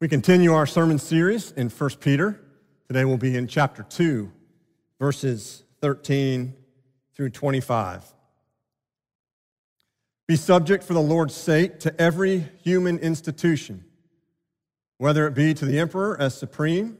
We 0.00 0.08
continue 0.08 0.54
our 0.54 0.64
sermon 0.64 0.98
series 0.98 1.52
in 1.52 1.68
1 1.68 1.90
Peter. 2.00 2.40
Today 2.88 3.04
we'll 3.04 3.18
be 3.18 3.36
in 3.36 3.46
chapter 3.46 3.82
2, 3.82 4.32
verses 4.98 5.62
13 5.82 6.54
through 7.14 7.28
25. 7.28 8.02
Be 10.26 10.36
subject 10.36 10.84
for 10.84 10.94
the 10.94 11.02
Lord's 11.02 11.34
sake 11.34 11.80
to 11.80 12.00
every 12.00 12.48
human 12.62 12.98
institution, 13.00 13.84
whether 14.96 15.26
it 15.26 15.34
be 15.34 15.52
to 15.52 15.66
the 15.66 15.78
emperor 15.78 16.18
as 16.18 16.34
supreme, 16.34 16.96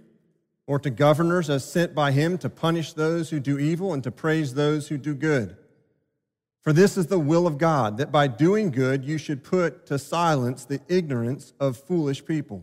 or 0.67 0.79
to 0.79 0.91
governors 0.91 1.49
as 1.49 1.65
sent 1.65 1.95
by 1.95 2.13
him 2.13 2.37
to 2.37 2.51
punish 2.51 2.93
those 2.93 3.31
who 3.31 3.41
do 3.41 3.59
evil 3.59 3.95
and 3.95 4.05
to 4.05 4.11
praise 4.11 4.53
those 4.53 4.89
who 4.89 4.99
do 4.99 5.15
good. 5.15 5.57
For 6.61 6.75
this 6.75 6.99
is 6.99 7.07
the 7.07 7.19
will 7.19 7.47
of 7.47 7.57
God, 7.57 7.97
that 7.97 8.13
by 8.13 8.27
doing 8.27 8.71
good 8.71 9.07
you 9.07 9.17
should 9.17 9.43
put 9.43 9.87
to 9.87 9.99
silence 9.99 10.67
the 10.67 10.83
ignorance 10.87 11.55
of 11.59 11.79
foolish 11.79 12.27
people. 12.27 12.63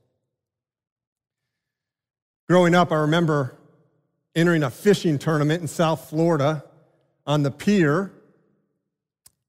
Growing 2.47 2.75
up, 2.75 2.91
I 2.91 2.95
remember 2.95 3.55
entering 4.35 4.63
a 4.63 4.69
fishing 4.69 5.17
tournament 5.17 5.61
in 5.61 5.67
South 5.67 6.09
Florida 6.09 6.63
on 7.25 7.43
the 7.43 7.51
pier 7.51 8.11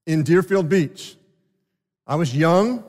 in 0.05 0.23
Deerfield 0.23 0.69
Beach. 0.69 1.15
I 2.07 2.15
was 2.15 2.35
young, 2.35 2.83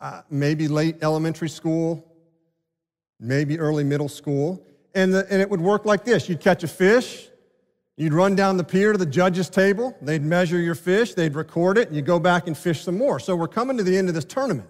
uh, 0.00 0.22
maybe 0.30 0.68
late 0.68 0.96
elementary 1.02 1.48
school, 1.48 2.04
maybe 3.20 3.58
early 3.58 3.84
middle 3.84 4.08
school, 4.08 4.64
and, 4.94 5.12
the, 5.12 5.26
and 5.30 5.42
it 5.42 5.50
would 5.50 5.60
work 5.60 5.84
like 5.84 6.04
this 6.04 6.28
you'd 6.28 6.40
catch 6.40 6.64
a 6.64 6.68
fish, 6.68 7.28
You'd 7.98 8.12
run 8.12 8.36
down 8.36 8.56
the 8.56 8.64
pier 8.64 8.92
to 8.92 8.98
the 8.98 9.04
judge's 9.04 9.50
table, 9.50 9.92
they'd 10.00 10.22
measure 10.22 10.60
your 10.60 10.76
fish, 10.76 11.14
they'd 11.14 11.34
record 11.34 11.78
it, 11.78 11.88
and 11.88 11.96
you 11.96 12.00
go 12.00 12.20
back 12.20 12.46
and 12.46 12.56
fish 12.56 12.84
some 12.84 12.96
more. 12.96 13.18
So 13.18 13.34
we're 13.34 13.48
coming 13.48 13.76
to 13.76 13.82
the 13.82 13.98
end 13.98 14.08
of 14.08 14.14
this 14.14 14.24
tournament. 14.24 14.68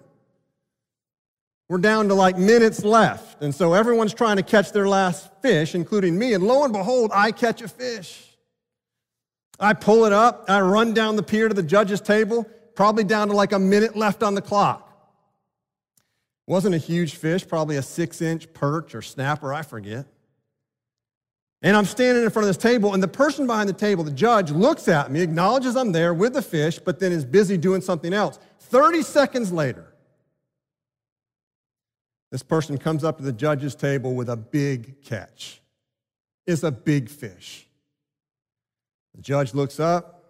We're 1.69 1.77
down 1.77 2.07
to 2.07 2.15
like 2.15 2.37
minutes 2.37 2.83
left. 2.83 3.43
And 3.43 3.53
so 3.53 3.73
everyone's 3.73 4.13
trying 4.13 4.37
to 4.37 4.43
catch 4.43 4.71
their 4.71 4.87
last 4.87 5.29
fish, 5.41 5.75
including 5.75 6.17
me. 6.17 6.33
And 6.33 6.43
lo 6.43 6.63
and 6.63 6.73
behold, 6.73 7.11
I 7.13 7.31
catch 7.31 7.61
a 7.61 7.67
fish. 7.67 8.25
I 9.59 9.73
pull 9.73 10.05
it 10.05 10.13
up, 10.13 10.45
I 10.47 10.61
run 10.61 10.93
down 10.93 11.15
the 11.15 11.23
pier 11.23 11.47
to 11.47 11.53
the 11.53 11.63
judge's 11.63 11.99
table, 11.99 12.45
probably 12.75 13.03
down 13.03 13.27
to 13.27 13.35
like 13.35 13.51
a 13.51 13.59
minute 13.59 13.95
left 13.95 14.23
on 14.23 14.33
the 14.33 14.41
clock. 14.41 14.85
Wasn't 16.47 16.73
a 16.73 16.79
huge 16.79 17.15
fish, 17.15 17.45
probably 17.45 17.75
a 17.75 17.81
six 17.81 18.21
inch 18.21 18.51
perch 18.53 18.95
or 18.95 19.01
snapper, 19.01 19.53
I 19.53 19.61
forget. 19.61 20.05
And 21.61 21.75
I'm 21.75 21.83
standing 21.85 22.23
in 22.23 22.29
front 22.29 22.45
of 22.45 22.55
this 22.55 22.61
table, 22.61 22.93
and 22.93 23.03
the 23.03 23.07
person 23.09 23.45
behind 23.45 23.67
the 23.67 23.73
table, 23.73 24.05
the 24.05 24.11
judge, 24.11 24.49
looks 24.49 24.87
at 24.87 25.11
me, 25.11 25.19
acknowledges 25.19 25.75
I'm 25.75 25.91
there 25.91 26.13
with 26.13 26.33
the 26.33 26.41
fish, 26.41 26.79
but 26.79 27.01
then 27.01 27.11
is 27.11 27.25
busy 27.25 27.57
doing 27.57 27.81
something 27.81 28.13
else. 28.13 28.39
30 28.59 29.03
seconds 29.03 29.51
later, 29.51 29.93
this 32.31 32.43
person 32.43 32.77
comes 32.77 33.03
up 33.03 33.17
to 33.17 33.23
the 33.23 33.33
judge's 33.33 33.75
table 33.75 34.13
with 34.13 34.29
a 34.29 34.37
big 34.37 35.01
catch. 35.03 35.61
It's 36.45 36.63
a 36.63 36.71
big 36.71 37.09
fish. 37.09 37.67
The 39.15 39.21
judge 39.21 39.53
looks 39.53 39.79
up, 39.79 40.23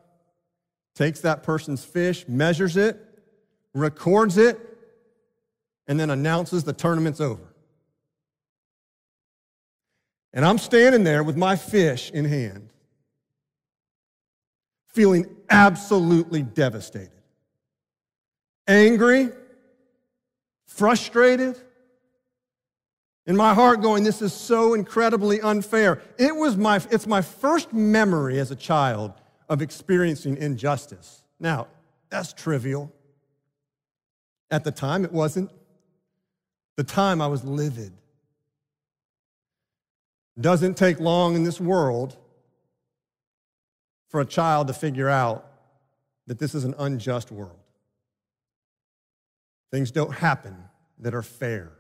takes 0.96 1.22
that 1.22 1.44
person's 1.44 1.84
fish, 1.84 2.28
measures 2.28 2.78
it, 2.78 2.98
records 3.74 4.38
it, 4.38 4.60
and 5.88 6.00
then 6.00 6.10
announces 6.10 6.64
the 6.64 6.74
tournament's 6.74 7.20
over. 7.20 7.54
And 10.34 10.46
I'm 10.46 10.58
standing 10.58 11.04
there 11.04 11.24
with 11.24 11.36
my 11.36 11.56
fish 11.56 12.12
in 12.12 12.26
hand, 12.26 12.70
feeling 14.88 15.26
absolutely 15.50 16.44
devastated, 16.44 17.12
angry, 18.68 19.30
frustrated. 20.66 21.60
In 23.30 23.38
my 23.38 23.54
heart, 23.54 23.84
going, 23.84 24.04
This 24.04 24.24
is 24.24 24.34
so 24.34 24.74
incredibly 24.74 25.40
unfair. 25.40 26.02
It 26.18 26.36
was 26.36 26.58
my, 26.58 26.78
it's 26.90 27.06
my 27.06 27.22
first 27.22 27.72
memory 27.72 28.40
as 28.40 28.50
a 28.50 28.56
child 28.56 29.14
of 29.48 29.62
experiencing 29.62 30.36
injustice. 30.36 31.22
Now, 31.40 31.68
that's 32.10 32.34
trivial. 32.34 32.92
At 34.50 34.64
the 34.64 34.72
time, 34.72 35.06
it 35.06 35.12
wasn't. 35.12 35.52
The 36.76 36.84
time 36.84 37.22
I 37.22 37.28
was 37.28 37.44
livid 37.44 37.94
doesn't 40.42 40.76
take 40.76 41.00
long 41.00 41.36
in 41.36 41.44
this 41.44 41.62
world 41.62 42.18
for 44.08 44.22
a 44.22 44.26
child 44.26 44.70
to 44.70 44.74
figure 44.74 45.08
out 45.08 45.46
that 46.26 46.40
this 46.40 46.56
is 46.56 46.64
an 46.64 46.74
unjust 46.80 47.32
world. 47.32 47.60
Things 49.70 49.92
don't 49.92 50.16
happen 50.16 50.58
that 50.98 51.14
are 51.14 51.22
fair. 51.22 51.74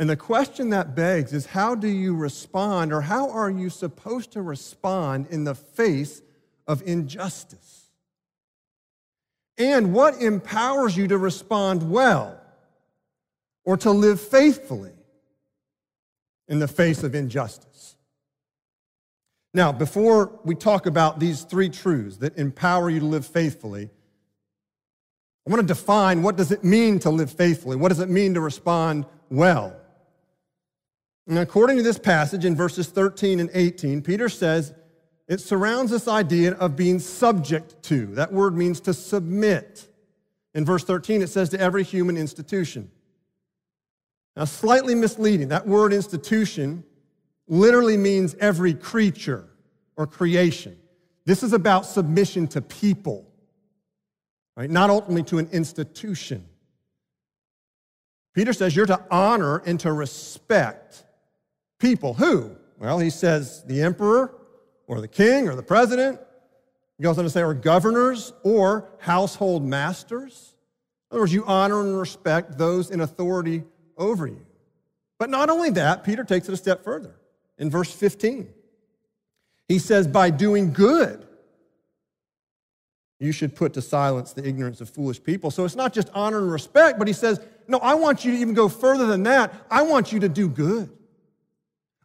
And 0.00 0.10
the 0.10 0.16
question 0.16 0.70
that 0.70 0.96
begs 0.96 1.32
is 1.32 1.46
how 1.46 1.76
do 1.76 1.86
you 1.86 2.16
respond, 2.16 2.92
or 2.92 3.02
how 3.02 3.30
are 3.30 3.50
you 3.50 3.70
supposed 3.70 4.32
to 4.32 4.42
respond 4.42 5.28
in 5.30 5.44
the 5.44 5.54
face 5.54 6.22
of 6.66 6.82
injustice? 6.82 7.92
And 9.56 9.92
what 9.92 10.20
empowers 10.20 10.96
you 10.96 11.06
to 11.06 11.18
respond 11.18 11.88
well 11.88 12.40
or 13.64 13.76
to 13.76 13.92
live 13.92 14.20
faithfully? 14.20 14.94
in 16.50 16.58
the 16.58 16.68
face 16.68 17.02
of 17.02 17.14
injustice. 17.14 17.96
Now, 19.54 19.72
before 19.72 20.38
we 20.44 20.54
talk 20.54 20.86
about 20.86 21.18
these 21.18 21.42
three 21.42 21.70
truths 21.70 22.18
that 22.18 22.36
empower 22.36 22.90
you 22.90 23.00
to 23.00 23.06
live 23.06 23.24
faithfully, 23.24 23.88
I 25.46 25.50
want 25.50 25.60
to 25.60 25.66
define 25.66 26.22
what 26.22 26.36
does 26.36 26.50
it 26.50 26.62
mean 26.62 26.98
to 27.00 27.10
live 27.10 27.30
faithfully? 27.30 27.76
What 27.76 27.88
does 27.88 28.00
it 28.00 28.10
mean 28.10 28.34
to 28.34 28.40
respond 28.40 29.06
well? 29.30 29.79
And 31.30 31.38
according 31.38 31.76
to 31.76 31.84
this 31.84 31.96
passage 31.96 32.44
in 32.44 32.56
verses 32.56 32.88
13 32.88 33.38
and 33.38 33.50
18, 33.54 34.02
Peter 34.02 34.28
says 34.28 34.74
it 35.28 35.40
surrounds 35.40 35.92
this 35.92 36.08
idea 36.08 36.54
of 36.54 36.74
being 36.74 36.98
subject 36.98 37.80
to. 37.84 38.06
That 38.16 38.32
word 38.32 38.56
means 38.56 38.80
to 38.80 38.92
submit. 38.92 39.86
In 40.54 40.64
verse 40.64 40.82
13, 40.82 41.22
it 41.22 41.28
says 41.28 41.50
to 41.50 41.60
every 41.60 41.84
human 41.84 42.16
institution. 42.16 42.90
Now, 44.34 44.44
slightly 44.44 44.96
misleading. 44.96 45.48
That 45.48 45.68
word 45.68 45.92
institution 45.92 46.82
literally 47.46 47.96
means 47.96 48.34
every 48.40 48.74
creature 48.74 49.48
or 49.94 50.08
creation. 50.08 50.76
This 51.26 51.44
is 51.44 51.52
about 51.52 51.86
submission 51.86 52.48
to 52.48 52.60
people, 52.60 53.24
right? 54.56 54.68
Not 54.68 54.90
ultimately 54.90 55.22
to 55.24 55.38
an 55.38 55.48
institution. 55.52 56.44
Peter 58.34 58.52
says 58.52 58.74
you're 58.74 58.86
to 58.86 59.00
honor 59.12 59.58
and 59.58 59.78
to 59.78 59.92
respect 59.92 61.04
people. 61.80 62.14
Who? 62.14 62.56
Well, 62.78 63.00
he 63.00 63.10
says 63.10 63.64
the 63.64 63.82
emperor 63.82 64.32
or 64.86 65.00
the 65.00 65.08
king 65.08 65.48
or 65.48 65.56
the 65.56 65.62
president. 65.62 66.20
He 66.96 67.02
goes 67.02 67.18
on 67.18 67.24
to 67.24 67.30
say, 67.30 67.42
or 67.42 67.54
governors 67.54 68.32
or 68.44 68.88
household 68.98 69.64
masters. 69.64 70.54
In 71.10 71.16
other 71.16 71.22
words, 71.22 71.32
you 71.32 71.44
honor 71.46 71.80
and 71.80 71.98
respect 71.98 72.56
those 72.56 72.90
in 72.90 73.00
authority 73.00 73.64
over 73.96 74.26
you. 74.26 74.46
But 75.18 75.28
not 75.28 75.50
only 75.50 75.70
that, 75.70 76.04
Peter 76.04 76.24
takes 76.24 76.48
it 76.48 76.52
a 76.52 76.56
step 76.56 76.84
further. 76.84 77.16
In 77.58 77.68
verse 77.68 77.92
15, 77.92 78.48
he 79.68 79.78
says, 79.78 80.06
by 80.06 80.30
doing 80.30 80.72
good, 80.72 81.26
you 83.18 83.32
should 83.32 83.54
put 83.54 83.74
to 83.74 83.82
silence 83.82 84.32
the 84.32 84.46
ignorance 84.46 84.80
of 84.80 84.88
foolish 84.88 85.22
people. 85.22 85.50
So 85.50 85.64
it's 85.64 85.76
not 85.76 85.92
just 85.92 86.08
honor 86.14 86.38
and 86.38 86.50
respect, 86.50 86.98
but 86.98 87.06
he 87.06 87.12
says, 87.12 87.40
no, 87.68 87.78
I 87.78 87.94
want 87.94 88.24
you 88.24 88.32
to 88.32 88.38
even 88.38 88.54
go 88.54 88.68
further 88.68 89.06
than 89.06 89.22
that. 89.24 89.52
I 89.70 89.82
want 89.82 90.10
you 90.10 90.20
to 90.20 90.28
do 90.28 90.48
good. 90.48 90.90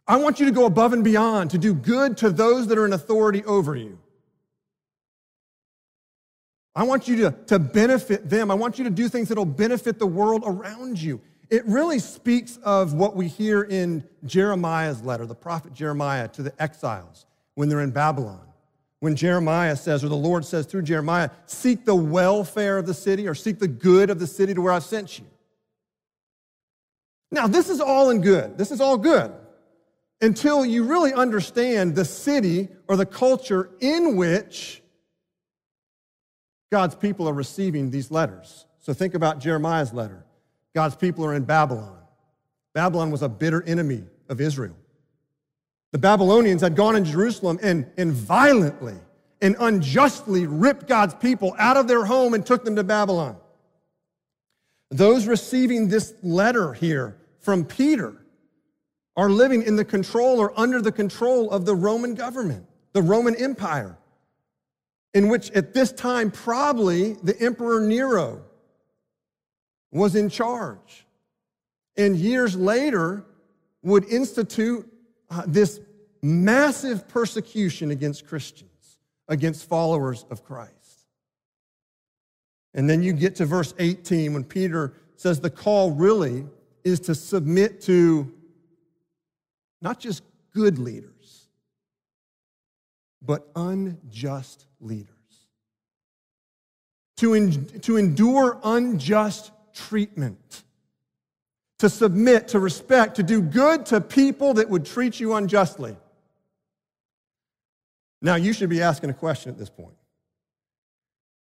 I 0.08 0.16
want 0.16 0.38
you 0.38 0.46
to 0.46 0.52
go 0.52 0.66
above 0.66 0.92
and 0.92 1.02
beyond, 1.02 1.50
to 1.50 1.58
do 1.58 1.74
good 1.74 2.16
to 2.18 2.30
those 2.30 2.68
that 2.68 2.78
are 2.78 2.86
in 2.86 2.92
authority 2.92 3.44
over 3.44 3.74
you. 3.74 3.98
I 6.74 6.84
want 6.84 7.08
you 7.08 7.16
to, 7.16 7.30
to 7.46 7.58
benefit 7.58 8.28
them. 8.28 8.50
I 8.50 8.54
want 8.54 8.78
you 8.78 8.84
to 8.84 8.90
do 8.90 9.08
things 9.08 9.28
that 9.28 9.38
will 9.38 9.44
benefit 9.44 9.98
the 9.98 10.06
world 10.06 10.42
around 10.46 11.00
you. 11.00 11.20
It 11.48 11.64
really 11.66 11.98
speaks 11.98 12.58
of 12.58 12.92
what 12.92 13.16
we 13.16 13.28
hear 13.28 13.62
in 13.62 14.04
Jeremiah's 14.24 15.02
letter, 15.02 15.26
the 15.26 15.34
prophet 15.34 15.72
Jeremiah 15.72 16.28
to 16.28 16.42
the 16.42 16.62
exiles 16.62 17.24
when 17.54 17.68
they're 17.68 17.80
in 17.80 17.90
Babylon 17.90 18.46
when 19.00 19.14
Jeremiah 19.14 19.76
says, 19.76 20.02
or 20.02 20.08
the 20.08 20.16
Lord 20.16 20.44
says 20.44 20.66
through 20.66 20.82
Jeremiah, 20.82 21.30
seek 21.46 21.84
the 21.84 21.94
welfare 21.94 22.78
of 22.78 22.86
the 22.86 22.94
city 22.94 23.28
or 23.28 23.34
seek 23.34 23.58
the 23.58 23.68
good 23.68 24.10
of 24.10 24.18
the 24.18 24.26
city 24.26 24.54
to 24.54 24.60
where 24.60 24.72
I've 24.72 24.84
sent 24.84 25.18
you. 25.18 25.26
Now, 27.30 27.46
this 27.46 27.68
is 27.68 27.80
all 27.80 28.10
in 28.10 28.20
good. 28.20 28.56
This 28.56 28.70
is 28.70 28.80
all 28.80 28.96
good 28.96 29.32
until 30.20 30.64
you 30.64 30.84
really 30.84 31.12
understand 31.12 31.94
the 31.94 32.04
city 32.04 32.68
or 32.88 32.96
the 32.96 33.06
culture 33.06 33.70
in 33.80 34.16
which 34.16 34.82
God's 36.72 36.94
people 36.94 37.28
are 37.28 37.34
receiving 37.34 37.90
these 37.90 38.10
letters. 38.10 38.66
So 38.80 38.92
think 38.92 39.14
about 39.14 39.40
Jeremiah's 39.40 39.92
letter. 39.92 40.24
God's 40.74 40.96
people 40.96 41.24
are 41.24 41.34
in 41.34 41.44
Babylon. 41.44 41.98
Babylon 42.74 43.10
was 43.10 43.22
a 43.22 43.28
bitter 43.28 43.62
enemy 43.62 44.04
of 44.28 44.40
Israel. 44.40 44.76
The 45.92 45.98
Babylonians 45.98 46.60
had 46.60 46.76
gone 46.76 46.96
in 46.96 47.04
Jerusalem 47.04 47.58
and, 47.62 47.90
and 47.96 48.12
violently 48.12 48.96
and 49.40 49.56
unjustly 49.58 50.46
ripped 50.46 50.86
God's 50.86 51.14
people 51.14 51.54
out 51.58 51.76
of 51.76 51.88
their 51.88 52.04
home 52.04 52.34
and 52.34 52.44
took 52.44 52.64
them 52.64 52.76
to 52.76 52.84
Babylon. 52.84 53.36
Those 54.90 55.26
receiving 55.26 55.88
this 55.88 56.14
letter 56.22 56.72
here 56.72 57.16
from 57.40 57.64
Peter 57.64 58.16
are 59.16 59.30
living 59.30 59.62
in 59.62 59.76
the 59.76 59.84
control 59.84 60.38
or 60.38 60.58
under 60.58 60.80
the 60.82 60.92
control 60.92 61.50
of 61.50 61.64
the 61.64 61.74
Roman 61.74 62.14
government, 62.14 62.66
the 62.92 63.02
Roman 63.02 63.34
Empire, 63.36 63.96
in 65.14 65.28
which 65.28 65.50
at 65.52 65.72
this 65.72 65.92
time 65.92 66.30
probably 66.30 67.14
the 67.22 67.38
Emperor 67.40 67.80
Nero 67.80 68.42
was 69.90 70.14
in 70.14 70.28
charge. 70.28 71.06
And 71.96 72.16
years 72.16 72.56
later 72.56 73.24
would 73.82 74.04
institute 74.04 74.86
uh, 75.30 75.44
this 75.46 75.80
massive 76.22 77.08
persecution 77.08 77.90
against 77.90 78.26
Christians, 78.26 78.98
against 79.28 79.68
followers 79.68 80.26
of 80.30 80.44
Christ. 80.44 80.72
And 82.74 82.90
then 82.90 83.02
you 83.02 83.14
get 83.14 83.36
to 83.36 83.46
verse 83.46 83.72
18 83.78 84.34
when 84.34 84.44
Peter 84.44 84.92
says 85.16 85.40
the 85.40 85.48
call 85.48 85.92
really 85.92 86.44
is 86.84 87.00
to 87.00 87.14
submit 87.14 87.80
to 87.82 88.30
not 89.80 90.00
just 90.00 90.22
good 90.52 90.78
leaders, 90.78 91.48
but 93.22 93.48
unjust 93.54 94.66
leaders. 94.80 95.10
To, 97.18 97.34
en- 97.34 97.64
to 97.80 97.96
endure 97.96 98.60
unjust 98.62 99.50
treatment 99.72 100.64
to 101.78 101.90
submit, 101.90 102.48
to 102.48 102.58
respect, 102.58 103.16
to 103.16 103.22
do 103.22 103.42
good 103.42 103.86
to 103.86 104.00
people 104.00 104.54
that 104.54 104.68
would 104.68 104.86
treat 104.86 105.20
you 105.20 105.34
unjustly. 105.34 105.96
Now, 108.22 108.36
you 108.36 108.52
should 108.52 108.70
be 108.70 108.80
asking 108.80 109.10
a 109.10 109.14
question 109.14 109.50
at 109.50 109.58
this 109.58 109.68
point. 109.68 109.96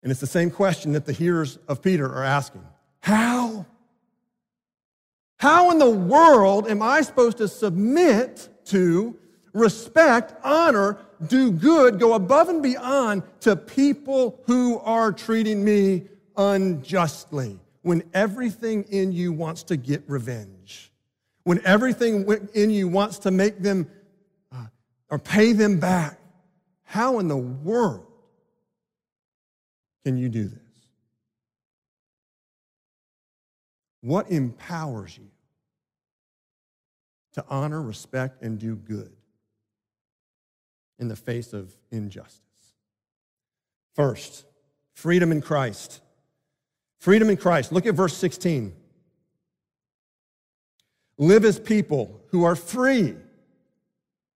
And 0.02 0.10
it's 0.10 0.20
the 0.20 0.26
same 0.26 0.50
question 0.50 0.92
that 0.92 1.04
the 1.04 1.12
hearers 1.12 1.58
of 1.68 1.82
Peter 1.82 2.06
are 2.06 2.24
asking 2.24 2.64
How? 3.00 3.66
How 5.40 5.70
in 5.70 5.78
the 5.78 5.90
world 5.90 6.68
am 6.68 6.82
I 6.82 7.00
supposed 7.02 7.38
to 7.38 7.48
submit 7.48 8.48
to, 8.66 9.16
respect, 9.52 10.34
honor, 10.44 10.98
do 11.26 11.50
good, 11.50 11.98
go 11.98 12.14
above 12.14 12.48
and 12.48 12.62
beyond 12.62 13.22
to 13.40 13.56
people 13.56 14.40
who 14.46 14.78
are 14.78 15.12
treating 15.12 15.64
me 15.64 16.04
unjustly? 16.36 17.58
when 17.82 18.02
everything 18.12 18.84
in 18.84 19.12
you 19.12 19.32
wants 19.32 19.62
to 19.64 19.76
get 19.76 20.02
revenge, 20.06 20.92
when 21.44 21.64
everything 21.64 22.26
in 22.54 22.70
you 22.70 22.88
wants 22.88 23.18
to 23.20 23.30
make 23.30 23.60
them 23.60 23.90
uh, 24.52 24.66
or 25.08 25.18
pay 25.18 25.52
them 25.52 25.80
back, 25.80 26.18
how 26.82 27.18
in 27.18 27.28
the 27.28 27.36
world 27.36 28.06
can 30.04 30.16
you 30.16 30.28
do 30.28 30.48
this? 30.48 30.58
What 34.00 34.30
empowers 34.30 35.16
you 35.16 35.28
to 37.34 37.44
honor, 37.48 37.80
respect, 37.80 38.42
and 38.42 38.58
do 38.58 38.74
good 38.74 39.12
in 40.98 41.08
the 41.08 41.16
face 41.16 41.52
of 41.52 41.74
injustice? 41.90 42.40
First, 43.94 44.44
freedom 44.94 45.32
in 45.32 45.40
Christ. 45.40 46.00
Freedom 46.98 47.30
in 47.30 47.36
Christ. 47.36 47.72
Look 47.72 47.86
at 47.86 47.94
verse 47.94 48.16
16. 48.16 48.74
Live 51.18 51.44
as 51.44 51.58
people 51.58 52.20
who 52.28 52.44
are 52.44 52.56
free, 52.56 53.14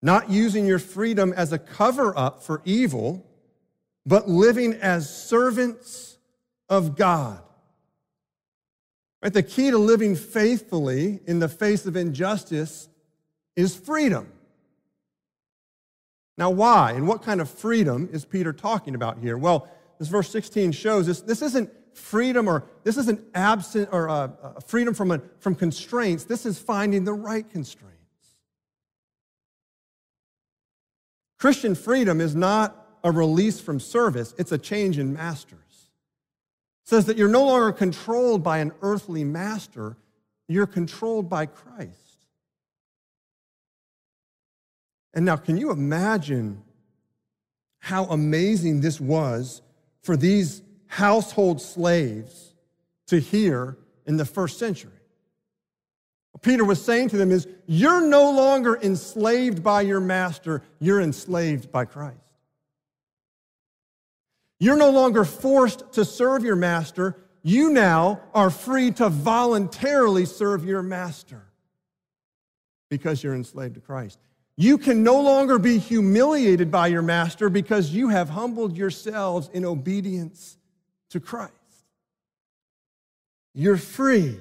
not 0.02 0.30
using 0.30 0.66
your 0.66 0.78
freedom 0.78 1.32
as 1.34 1.52
a 1.52 1.58
cover 1.58 2.16
up 2.16 2.42
for 2.42 2.60
evil, 2.66 3.26
but 4.04 4.28
living 4.28 4.74
as 4.74 5.08
servants 5.08 6.18
of 6.68 6.96
God. 6.96 7.40
Right? 9.24 9.32
The 9.32 9.42
key 9.42 9.70
to 9.70 9.78
living 9.78 10.16
faithfully 10.16 11.20
in 11.26 11.38
the 11.38 11.48
face 11.48 11.86
of 11.86 11.96
injustice 11.96 12.90
is 13.56 13.74
freedom. 13.74 14.30
Now, 16.36 16.50
why? 16.50 16.92
And 16.92 17.08
what 17.08 17.22
kind 17.22 17.40
of 17.40 17.48
freedom 17.48 18.10
is 18.12 18.26
Peter 18.26 18.52
talking 18.52 18.94
about 18.94 19.18
here? 19.18 19.38
Well, 19.38 19.66
this 19.98 20.08
verse 20.08 20.28
16 20.28 20.72
shows 20.72 21.08
us 21.08 21.22
this 21.22 21.40
isn't 21.40 21.70
freedom 21.96 22.48
or 22.48 22.64
this 22.82 22.98
isn't 22.98 23.24
absent 23.34 23.88
or 23.92 24.10
uh, 24.10 24.28
uh, 24.42 24.60
freedom 24.66 24.92
from, 24.92 25.10
a, 25.10 25.22
from 25.38 25.54
constraints. 25.54 26.24
This 26.24 26.44
is 26.44 26.58
finding 26.58 27.04
the 27.04 27.14
right 27.14 27.48
constraints. 27.48 27.94
Christian 31.38 31.74
freedom 31.74 32.20
is 32.20 32.34
not 32.34 32.76
a 33.02 33.10
release 33.10 33.58
from 33.58 33.80
service, 33.80 34.34
it's 34.36 34.52
a 34.52 34.58
change 34.58 34.98
in 34.98 35.14
masters. 35.14 35.63
Says 36.84 37.06
that 37.06 37.16
you're 37.16 37.28
no 37.28 37.44
longer 37.44 37.72
controlled 37.72 38.42
by 38.42 38.58
an 38.58 38.72
earthly 38.82 39.24
master, 39.24 39.96
you're 40.48 40.66
controlled 40.66 41.28
by 41.28 41.46
Christ. 41.46 42.26
And 45.14 45.24
now, 45.24 45.36
can 45.36 45.56
you 45.56 45.70
imagine 45.70 46.62
how 47.84 48.04
amazing 48.06 48.80
this 48.80 48.98
was 48.98 49.60
for 50.02 50.16
these 50.16 50.62
household 50.86 51.60
slaves 51.60 52.54
to 53.06 53.18
hear 53.18 53.76
in 54.06 54.16
the 54.16 54.24
first 54.24 54.58
century. 54.58 54.90
What 56.32 56.42
Peter 56.42 56.64
was 56.64 56.82
saying 56.82 57.10
to 57.10 57.16
them 57.16 57.30
is, 57.30 57.46
You're 57.66 58.06
no 58.06 58.30
longer 58.30 58.76
enslaved 58.76 59.62
by 59.62 59.82
your 59.82 60.00
master, 60.00 60.62
you're 60.78 61.00
enslaved 61.00 61.70
by 61.70 61.84
Christ. 61.84 62.18
You're 64.64 64.78
no 64.78 64.88
longer 64.88 65.26
forced 65.26 65.92
to 65.92 66.06
serve 66.06 66.42
your 66.42 66.56
master, 66.56 67.18
you 67.42 67.68
now 67.68 68.22
are 68.32 68.48
free 68.48 68.92
to 68.92 69.10
voluntarily 69.10 70.24
serve 70.24 70.64
your 70.64 70.82
master 70.82 71.42
because 72.88 73.22
you're 73.22 73.34
enslaved 73.34 73.74
to 73.74 73.82
Christ. 73.82 74.18
You 74.56 74.78
can 74.78 75.02
no 75.02 75.20
longer 75.20 75.58
be 75.58 75.76
humiliated 75.76 76.70
by 76.70 76.86
your 76.86 77.02
master 77.02 77.50
because 77.50 77.90
you 77.90 78.08
have 78.08 78.30
humbled 78.30 78.74
yourselves 78.74 79.50
in 79.52 79.66
obedience 79.66 80.56
to 81.10 81.20
Christ. 81.20 81.52
You're 83.52 83.76
free 83.76 84.40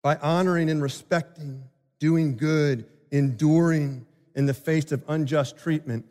by 0.00 0.16
honoring 0.16 0.70
and 0.70 0.82
respecting, 0.82 1.64
doing 1.98 2.38
good, 2.38 2.86
enduring 3.10 4.06
in 4.34 4.46
the 4.46 4.54
face 4.54 4.92
of 4.92 5.04
unjust 5.08 5.58
treatment. 5.58 6.06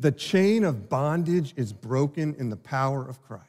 The 0.00 0.12
chain 0.12 0.64
of 0.64 0.88
bondage 0.88 1.54
is 1.56 1.72
broken 1.72 2.34
in 2.38 2.50
the 2.50 2.56
power 2.56 3.08
of 3.08 3.20
Christ. 3.22 3.44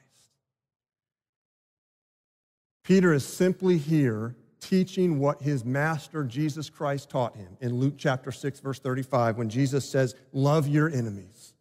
Peter 2.83 3.13
is 3.13 3.23
simply 3.23 3.77
here 3.77 4.35
teaching 4.59 5.19
what 5.19 5.41
his 5.41 5.63
master 5.63 6.23
Jesus 6.23 6.69
Christ 6.69 7.09
taught 7.09 7.35
him 7.35 7.55
in 7.61 7.75
Luke 7.75 7.95
chapter 7.97 8.31
6, 8.31 8.59
verse 8.61 8.79
35, 8.79 9.37
when 9.37 9.49
Jesus 9.49 9.87
says, 9.87 10.15
Love 10.33 10.67
your 10.67 10.89
enemies, 10.89 11.53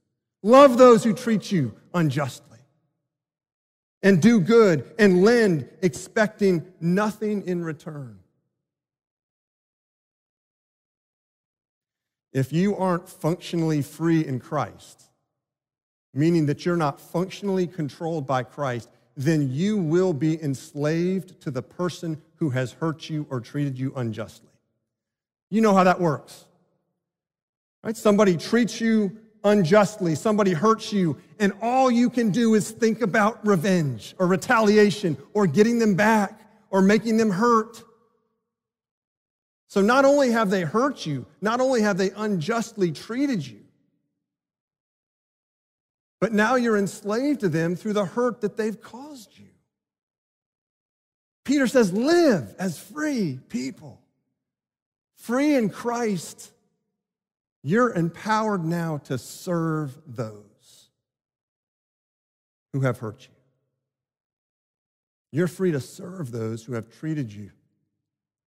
love 0.42 0.78
those 0.78 1.04
who 1.04 1.12
treat 1.12 1.52
you 1.52 1.74
unjustly, 1.92 2.58
and 4.02 4.22
do 4.22 4.40
good 4.40 4.90
and 4.98 5.22
lend, 5.22 5.68
expecting 5.82 6.64
nothing 6.80 7.46
in 7.46 7.62
return. 7.62 8.18
If 12.32 12.52
you 12.52 12.76
aren't 12.76 13.08
functionally 13.08 13.82
free 13.82 14.24
in 14.24 14.38
Christ, 14.38 15.04
meaning 16.14 16.46
that 16.46 16.66
you're 16.66 16.76
not 16.76 17.00
functionally 17.00 17.66
controlled 17.66 18.26
by 18.26 18.42
Christ, 18.42 18.88
then 19.16 19.50
you 19.50 19.76
will 19.76 20.12
be 20.12 20.42
enslaved 20.42 21.40
to 21.40 21.50
the 21.50 21.62
person 21.62 22.20
who 22.36 22.50
has 22.50 22.72
hurt 22.72 23.10
you 23.10 23.26
or 23.30 23.40
treated 23.40 23.78
you 23.78 23.92
unjustly. 23.96 24.48
You 25.50 25.60
know 25.60 25.74
how 25.74 25.84
that 25.84 26.00
works. 26.00 26.44
Right? 27.82 27.96
Somebody 27.96 28.36
treats 28.36 28.80
you 28.80 29.16
unjustly, 29.44 30.14
somebody 30.14 30.52
hurts 30.52 30.92
you, 30.92 31.16
and 31.38 31.52
all 31.62 31.90
you 31.90 32.10
can 32.10 32.30
do 32.30 32.54
is 32.54 32.70
think 32.70 33.00
about 33.00 33.44
revenge 33.46 34.14
or 34.18 34.26
retaliation 34.26 35.16
or 35.32 35.46
getting 35.46 35.78
them 35.78 35.94
back 35.94 36.40
or 36.70 36.82
making 36.82 37.16
them 37.16 37.30
hurt. 37.30 37.82
So 39.68 39.82
not 39.82 40.06
only 40.06 40.30
have 40.30 40.48
they 40.50 40.62
hurt 40.62 41.04
you, 41.04 41.26
not 41.40 41.60
only 41.60 41.82
have 41.82 41.98
they 41.98 42.10
unjustly 42.10 42.90
treated 42.90 43.46
you, 43.46 43.60
but 46.20 46.32
now 46.32 46.56
you're 46.56 46.76
enslaved 46.76 47.40
to 47.40 47.48
them 47.48 47.76
through 47.76 47.92
the 47.92 48.06
hurt 48.06 48.40
that 48.40 48.56
they've 48.56 48.80
caused 48.80 49.38
you. 49.38 49.44
Peter 51.44 51.66
says, 51.66 51.92
live 51.92 52.54
as 52.58 52.78
free 52.78 53.38
people. 53.48 54.00
Free 55.16 55.54
in 55.54 55.68
Christ, 55.68 56.50
you're 57.62 57.92
empowered 57.92 58.64
now 58.64 58.98
to 59.04 59.18
serve 59.18 59.96
those 60.06 60.88
who 62.72 62.80
have 62.80 62.98
hurt 62.98 63.28
you. 63.28 63.34
You're 65.30 65.48
free 65.48 65.72
to 65.72 65.80
serve 65.80 66.30
those 66.30 66.64
who 66.64 66.72
have 66.72 66.88
treated 66.90 67.32
you 67.32 67.50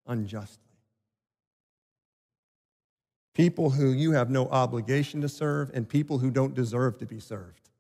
unjustly. 0.08 0.71
People 3.42 3.72
who 3.72 3.90
you 3.90 4.12
have 4.12 4.30
no 4.30 4.48
obligation 4.50 5.22
to 5.22 5.28
serve, 5.28 5.72
and 5.74 5.90
people 5.90 6.20
who 6.20 6.30
don't 6.30 6.54
deserve 6.54 7.00
to 7.00 7.08
be 7.08 7.20
served. 7.20 7.72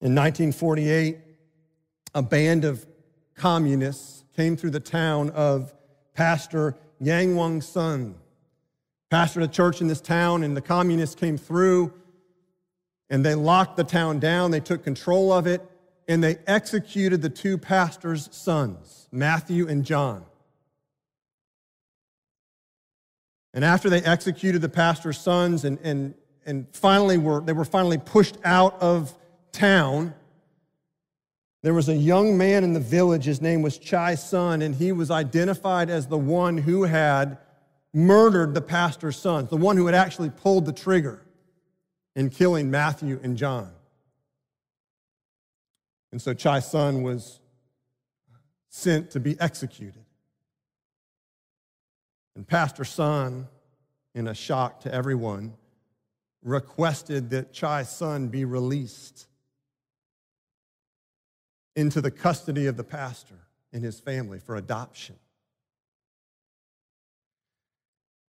In 0.00 0.12
1948, 0.12 1.18
a 2.16 2.22
band 2.22 2.64
of 2.64 2.84
communists 3.36 4.24
came 4.34 4.56
through 4.56 4.70
the 4.70 4.80
town 4.80 5.30
of 5.30 5.72
Pastor 6.14 6.74
Yang 6.98 7.36
Wang 7.36 7.60
Sun. 7.60 8.16
Pastored 9.08 9.44
a 9.44 9.46
church 9.46 9.80
in 9.80 9.86
this 9.86 10.00
town, 10.00 10.42
and 10.42 10.56
the 10.56 10.60
communists 10.60 11.14
came 11.14 11.38
through 11.38 11.92
and 13.08 13.24
they 13.24 13.36
locked 13.36 13.76
the 13.76 13.84
town 13.84 14.18
down. 14.18 14.50
They 14.50 14.58
took 14.58 14.82
control 14.82 15.30
of 15.32 15.46
it 15.46 15.62
and 16.08 16.24
they 16.24 16.38
executed 16.48 17.22
the 17.22 17.30
two 17.30 17.56
pastors' 17.56 18.28
sons, 18.32 19.06
Matthew 19.12 19.68
and 19.68 19.84
John. 19.84 20.24
And 23.54 23.64
after 23.64 23.88
they 23.88 24.02
executed 24.02 24.60
the 24.60 24.68
pastor's 24.68 25.16
sons 25.16 25.64
and, 25.64 25.78
and, 25.82 26.14
and 26.44 26.66
finally 26.72 27.16
were, 27.16 27.40
they 27.40 27.52
were 27.52 27.64
finally 27.64 27.98
pushed 27.98 28.36
out 28.44 28.82
of 28.82 29.14
town, 29.52 30.12
there 31.62 31.72
was 31.72 31.88
a 31.88 31.94
young 31.94 32.36
man 32.36 32.64
in 32.64 32.74
the 32.74 32.80
village. 32.80 33.24
His 33.24 33.40
name 33.40 33.62
was 33.62 33.78
Chai 33.78 34.16
Sun, 34.16 34.60
and 34.60 34.74
he 34.74 34.92
was 34.92 35.10
identified 35.10 35.88
as 35.88 36.08
the 36.08 36.18
one 36.18 36.58
who 36.58 36.82
had 36.82 37.38
murdered 37.94 38.54
the 38.54 38.60
pastor's 38.60 39.16
sons, 39.16 39.48
the 39.48 39.56
one 39.56 39.76
who 39.76 39.86
had 39.86 39.94
actually 39.94 40.30
pulled 40.30 40.66
the 40.66 40.72
trigger 40.72 41.22
in 42.16 42.28
killing 42.28 42.70
Matthew 42.70 43.20
and 43.22 43.36
John. 43.36 43.70
And 46.10 46.20
so 46.20 46.34
Chai 46.34 46.58
Sun 46.58 47.02
was 47.02 47.40
sent 48.68 49.12
to 49.12 49.20
be 49.20 49.40
executed. 49.40 50.03
And 52.36 52.46
Pastor 52.46 52.84
Sun, 52.84 53.48
in 54.14 54.28
a 54.28 54.34
shock 54.34 54.80
to 54.80 54.92
everyone, 54.92 55.54
requested 56.42 57.30
that 57.30 57.52
Chai 57.52 57.82
Sun 57.82 58.28
be 58.28 58.44
released 58.44 59.26
into 61.76 62.00
the 62.00 62.10
custody 62.10 62.66
of 62.66 62.76
the 62.76 62.84
pastor 62.84 63.38
and 63.72 63.82
his 63.82 63.98
family 63.98 64.38
for 64.38 64.56
adoption. 64.56 65.16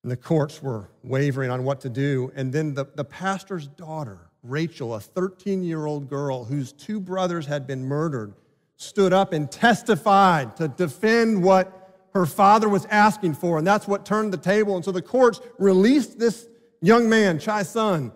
And 0.03 0.11
the 0.11 0.17
courts 0.17 0.61
were 0.61 0.89
wavering 1.03 1.49
on 1.49 1.63
what 1.63 1.81
to 1.81 1.89
do. 1.89 2.31
And 2.35 2.53
then 2.53 2.75
the, 2.75 2.85
the 2.95 3.03
pastor's 3.03 3.67
daughter, 3.67 4.19
Rachel, 4.43 4.93
a 4.93 4.99
13 4.99 5.63
year 5.63 5.85
old 5.85 6.09
girl 6.09 6.45
whose 6.45 6.71
two 6.71 6.99
brothers 6.99 7.47
had 7.47 7.65
been 7.65 7.83
murdered, 7.83 8.35
stood 8.77 9.13
up 9.13 9.33
and 9.33 9.51
testified 9.51 10.55
to 10.57 10.67
defend 10.67 11.43
what 11.43 11.84
her 12.15 12.25
father 12.25 12.69
was 12.69 12.85
asking 12.85 13.33
for. 13.33 13.57
And 13.57 13.67
that's 13.67 13.87
what 13.87 14.05
turned 14.05 14.31
the 14.31 14.37
table. 14.37 14.77
And 14.77 14.85
so 14.85 14.93
the 14.93 15.01
courts 15.01 15.41
released 15.59 16.17
this 16.17 16.47
young 16.81 17.09
man, 17.09 17.39
Chai 17.39 17.63
Sun, 17.63 18.13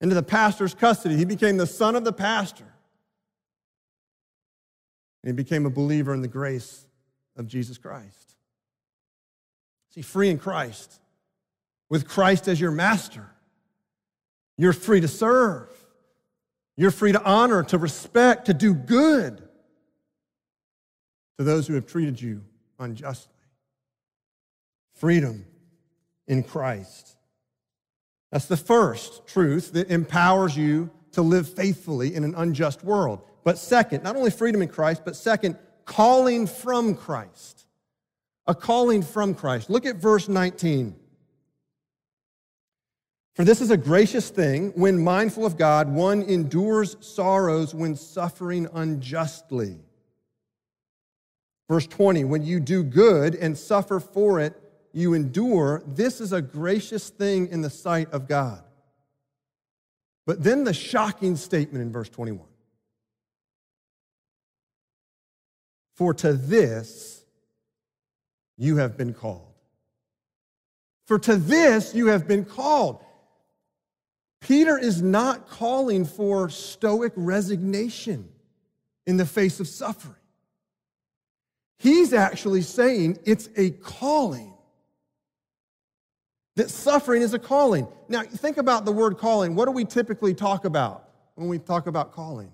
into 0.00 0.14
the 0.14 0.22
pastor's 0.22 0.74
custody. 0.74 1.16
He 1.16 1.24
became 1.24 1.56
the 1.56 1.66
son 1.66 1.96
of 1.96 2.04
the 2.04 2.12
pastor. 2.12 2.72
And 5.22 5.28
he 5.28 5.32
became 5.32 5.66
a 5.66 5.70
believer 5.70 6.14
in 6.14 6.22
the 6.22 6.28
grace 6.28 6.86
of 7.36 7.48
Jesus 7.48 7.78
Christ. 7.78 8.36
See, 9.90 10.02
free 10.02 10.30
in 10.30 10.38
Christ, 10.38 11.00
with 11.90 12.06
Christ 12.06 12.46
as 12.46 12.60
your 12.60 12.70
master, 12.70 13.28
you're 14.56 14.72
free 14.72 15.00
to 15.00 15.08
serve. 15.08 15.68
You're 16.76 16.92
free 16.92 17.10
to 17.10 17.22
honor, 17.24 17.64
to 17.64 17.78
respect, 17.78 18.46
to 18.46 18.54
do 18.54 18.72
good 18.72 19.47
to 21.38 21.44
those 21.44 21.66
who 21.66 21.74
have 21.74 21.86
treated 21.86 22.20
you 22.20 22.42
unjustly. 22.78 23.32
Freedom 24.94 25.46
in 26.26 26.42
Christ. 26.42 27.16
That's 28.30 28.46
the 28.46 28.56
first 28.56 29.26
truth 29.26 29.72
that 29.72 29.90
empowers 29.90 30.56
you 30.56 30.90
to 31.12 31.22
live 31.22 31.48
faithfully 31.48 32.14
in 32.14 32.24
an 32.24 32.34
unjust 32.36 32.84
world. 32.84 33.22
But 33.44 33.58
second, 33.58 34.02
not 34.02 34.16
only 34.16 34.30
freedom 34.30 34.60
in 34.60 34.68
Christ, 34.68 35.02
but 35.04 35.16
second, 35.16 35.56
calling 35.84 36.46
from 36.46 36.94
Christ. 36.94 37.66
A 38.46 38.54
calling 38.54 39.02
from 39.02 39.34
Christ. 39.34 39.70
Look 39.70 39.86
at 39.86 39.96
verse 39.96 40.28
19. 40.28 40.96
For 43.34 43.44
this 43.44 43.60
is 43.60 43.70
a 43.70 43.76
gracious 43.76 44.30
thing 44.30 44.72
when 44.74 45.02
mindful 45.02 45.46
of 45.46 45.56
God, 45.56 45.88
one 45.88 46.22
endures 46.22 46.96
sorrows 47.00 47.74
when 47.74 47.94
suffering 47.94 48.66
unjustly. 48.74 49.78
Verse 51.68 51.86
20, 51.86 52.24
when 52.24 52.42
you 52.42 52.60
do 52.60 52.82
good 52.82 53.34
and 53.34 53.56
suffer 53.56 54.00
for 54.00 54.40
it, 54.40 54.54
you 54.92 55.14
endure. 55.14 55.82
This 55.86 56.20
is 56.20 56.32
a 56.32 56.40
gracious 56.40 57.10
thing 57.10 57.48
in 57.48 57.60
the 57.60 57.70
sight 57.70 58.10
of 58.10 58.26
God. 58.26 58.62
But 60.26 60.42
then 60.42 60.64
the 60.64 60.74
shocking 60.74 61.36
statement 61.36 61.82
in 61.82 61.92
verse 61.92 62.08
21 62.08 62.46
For 65.94 66.14
to 66.14 66.32
this 66.32 67.24
you 68.56 68.76
have 68.76 68.96
been 68.96 69.14
called. 69.14 69.54
For 71.06 71.18
to 71.18 71.36
this 71.36 71.94
you 71.94 72.08
have 72.08 72.28
been 72.28 72.44
called. 72.44 73.02
Peter 74.40 74.78
is 74.78 75.02
not 75.02 75.48
calling 75.48 76.04
for 76.04 76.48
stoic 76.48 77.12
resignation 77.16 78.28
in 79.06 79.16
the 79.16 79.26
face 79.26 79.60
of 79.60 79.66
suffering. 79.66 80.14
He's 81.78 82.12
actually 82.12 82.62
saying 82.62 83.18
it's 83.24 83.48
a 83.56 83.70
calling. 83.70 84.52
That 86.56 86.70
suffering 86.70 87.22
is 87.22 87.34
a 87.34 87.38
calling. 87.38 87.86
Now, 88.08 88.22
think 88.22 88.56
about 88.56 88.84
the 88.84 88.92
word 88.92 89.18
calling. 89.18 89.54
What 89.54 89.66
do 89.66 89.70
we 89.70 89.84
typically 89.84 90.34
talk 90.34 90.64
about 90.64 91.08
when 91.36 91.48
we 91.48 91.58
talk 91.58 91.86
about 91.86 92.12
calling? 92.12 92.50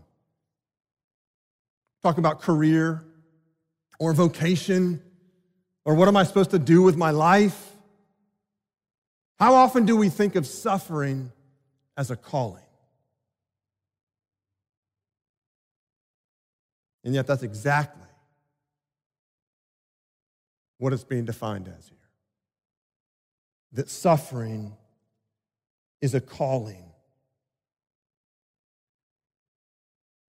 Talk 2.03 2.19
about 2.19 2.43
career, 2.43 3.03
or 3.99 4.13
vocation 4.13 5.01
or 5.85 5.95
what 5.95 6.09
am 6.09 6.17
I 6.17 6.25
supposed 6.25 6.51
to 6.51 6.59
do 6.59 6.83
with 6.83 6.97
my 6.97 7.11
life? 7.11 7.73
How 9.39 9.55
often 9.55 9.85
do 9.85 9.97
we 9.97 10.09
think 10.09 10.37
of 10.37 10.47
suffering 10.47 11.33
as 11.97 12.11
a 12.11 12.17
calling? 12.17 12.63
And 17.05 17.15
yet, 17.15 17.27
that's 17.27 17.43
exactly 17.43 18.04
what 20.79 20.93
it's 20.93 21.05
being 21.05 21.25
defined 21.25 21.69
as 21.69 21.89
here 21.89 21.99
that 23.73 23.91
suffering 23.91 24.73
is 26.01 26.15
a 26.15 26.21
calling. 26.21 26.85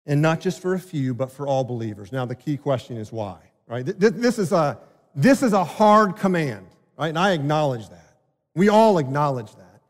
and 0.07 0.21
not 0.21 0.41
just 0.41 0.61
for 0.61 0.75
a 0.75 0.79
few, 0.79 1.15
but 1.15 1.31
for 1.33 1.47
all 1.47 1.65
believers. 1.65 2.13
Now, 2.13 2.27
the 2.27 2.35
key 2.35 2.57
question 2.57 2.97
is 2.97 3.11
why, 3.11 3.39
right? 3.67 3.85
This 3.85 4.39
is 4.39 4.53
a, 4.53 4.79
this 5.15 5.43
is 5.43 5.53
a 5.53 5.65
hard 5.65 6.17
command, 6.17 6.67
right? 6.99 7.09
And 7.09 7.19
I 7.19 7.33
acknowledge 7.33 7.89
that. 7.89 8.17
We 8.55 8.69
all 8.69 8.99
acknowledge 8.99 9.55
that. 9.55 9.81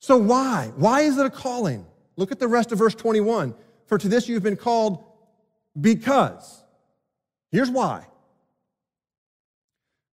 So, 0.00 0.16
why? 0.16 0.72
Why 0.76 1.02
is 1.02 1.18
it 1.18 1.26
a 1.26 1.30
calling? 1.30 1.86
Look 2.16 2.32
at 2.32 2.38
the 2.38 2.48
rest 2.48 2.72
of 2.72 2.78
verse 2.78 2.94
21. 2.94 3.54
For 3.86 3.98
to 3.98 4.08
this 4.08 4.28
you've 4.28 4.42
been 4.42 4.56
called 4.56 5.04
because. 5.80 6.62
Here's 7.50 7.70
why 7.70 8.06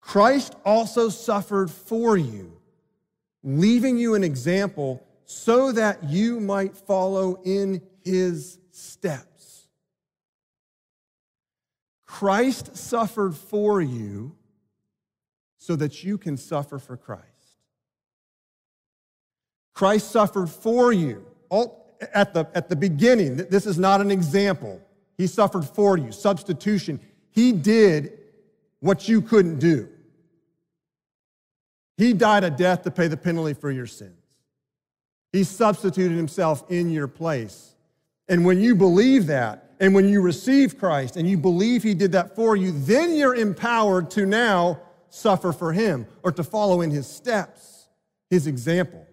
Christ 0.03 0.53
also 0.65 1.07
suffered 1.07 1.71
for 1.71 2.17
you, 2.17 2.51
leaving 3.41 3.97
you 3.97 4.15
an 4.15 4.23
example 4.23 5.01
so 5.25 5.71
that 5.71 6.03
you 6.03 6.41
might 6.41 6.75
follow 6.75 7.41
in 7.43 7.81
his 8.03 8.59
steps. 8.71 9.67
Christ 12.05 12.75
suffered 12.75 13.33
for 13.33 13.81
you 13.81 14.35
so 15.57 15.75
that 15.77 16.03
you 16.03 16.17
can 16.17 16.35
suffer 16.35 16.79
for 16.79 16.97
Christ. 16.97 17.23
Christ 19.73 20.11
suffered 20.11 20.49
for 20.49 20.91
you. 20.91 21.25
At 22.13 22.33
the, 22.33 22.47
at 22.53 22.67
the 22.67 22.75
beginning, 22.75 23.37
this 23.37 23.65
is 23.65 23.79
not 23.79 24.01
an 24.01 24.11
example. 24.11 24.81
He 25.17 25.27
suffered 25.27 25.63
for 25.63 25.97
you, 25.97 26.11
substitution. 26.11 26.99
He 27.31 27.53
did 27.53 28.19
what 28.83 29.07
you 29.07 29.21
couldn't 29.21 29.59
do. 29.59 29.87
He 31.95 32.11
died 32.11 32.43
a 32.43 32.49
death 32.49 32.83
to 32.83 32.91
pay 32.91 33.07
the 33.07 33.15
penalty 33.15 33.53
for 33.53 33.71
your 33.71 33.87
sins. 33.87 34.19
He 35.31 35.45
substituted 35.45 36.17
himself 36.17 36.69
in 36.69 36.91
your 36.91 37.07
place. 37.07 37.75
And 38.27 38.45
when 38.45 38.59
you 38.59 38.75
believe 38.75 39.27
that, 39.27 39.71
and 39.79 39.95
when 39.95 40.09
you 40.09 40.21
receive 40.21 40.77
Christ 40.77 41.15
and 41.15 41.29
you 41.29 41.37
believe 41.37 41.81
he 41.81 41.93
did 41.93 42.11
that 42.11 42.35
for 42.35 42.57
you, 42.57 42.71
then 42.71 43.15
you're 43.15 43.35
empowered 43.35 44.11
to 44.11 44.25
now 44.25 44.81
suffer 45.09 45.53
for 45.53 45.71
him 45.71 46.05
or 46.21 46.33
to 46.33 46.43
follow 46.43 46.81
in 46.81 46.91
his 46.91 47.07
steps, 47.07 47.87
his 48.29 48.47
example. 48.47 49.07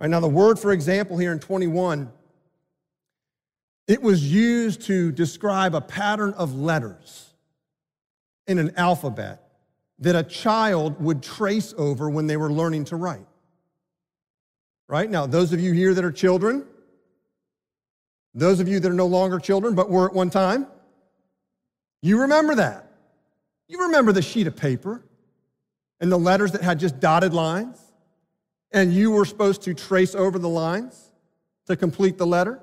Right 0.00 0.08
now, 0.08 0.20
the 0.20 0.28
word 0.28 0.58
for 0.58 0.72
example 0.72 1.18
here 1.18 1.32
in 1.32 1.38
21, 1.38 2.10
it 3.88 4.00
was 4.00 4.32
used 4.32 4.82
to 4.82 5.12
describe 5.12 5.74
a 5.74 5.82
pattern 5.82 6.32
of 6.32 6.54
letters 6.54 7.34
in 8.46 8.58
an 8.58 8.72
alphabet 8.76 9.42
that 9.98 10.14
a 10.14 10.22
child 10.22 11.00
would 11.02 11.22
trace 11.22 11.74
over 11.76 12.10
when 12.10 12.26
they 12.26 12.36
were 12.36 12.52
learning 12.52 12.84
to 12.84 12.96
write. 12.96 13.26
Right 14.88 15.10
now, 15.10 15.26
those 15.26 15.52
of 15.52 15.60
you 15.60 15.72
here 15.72 15.94
that 15.94 16.04
are 16.04 16.12
children, 16.12 16.64
those 18.34 18.60
of 18.60 18.68
you 18.68 18.78
that 18.78 18.90
are 18.90 18.94
no 18.94 19.06
longer 19.06 19.38
children 19.38 19.74
but 19.74 19.90
were 19.90 20.06
at 20.06 20.14
one 20.14 20.30
time, 20.30 20.66
you 22.02 22.20
remember 22.20 22.54
that. 22.56 22.90
You 23.68 23.82
remember 23.82 24.12
the 24.12 24.22
sheet 24.22 24.46
of 24.46 24.54
paper 24.54 25.02
and 25.98 26.12
the 26.12 26.18
letters 26.18 26.52
that 26.52 26.62
had 26.62 26.78
just 26.78 27.00
dotted 27.00 27.32
lines, 27.34 27.80
and 28.70 28.92
you 28.92 29.10
were 29.10 29.24
supposed 29.24 29.62
to 29.62 29.74
trace 29.74 30.14
over 30.14 30.38
the 30.38 30.48
lines 30.48 31.10
to 31.66 31.74
complete 31.74 32.18
the 32.18 32.26
letter. 32.26 32.62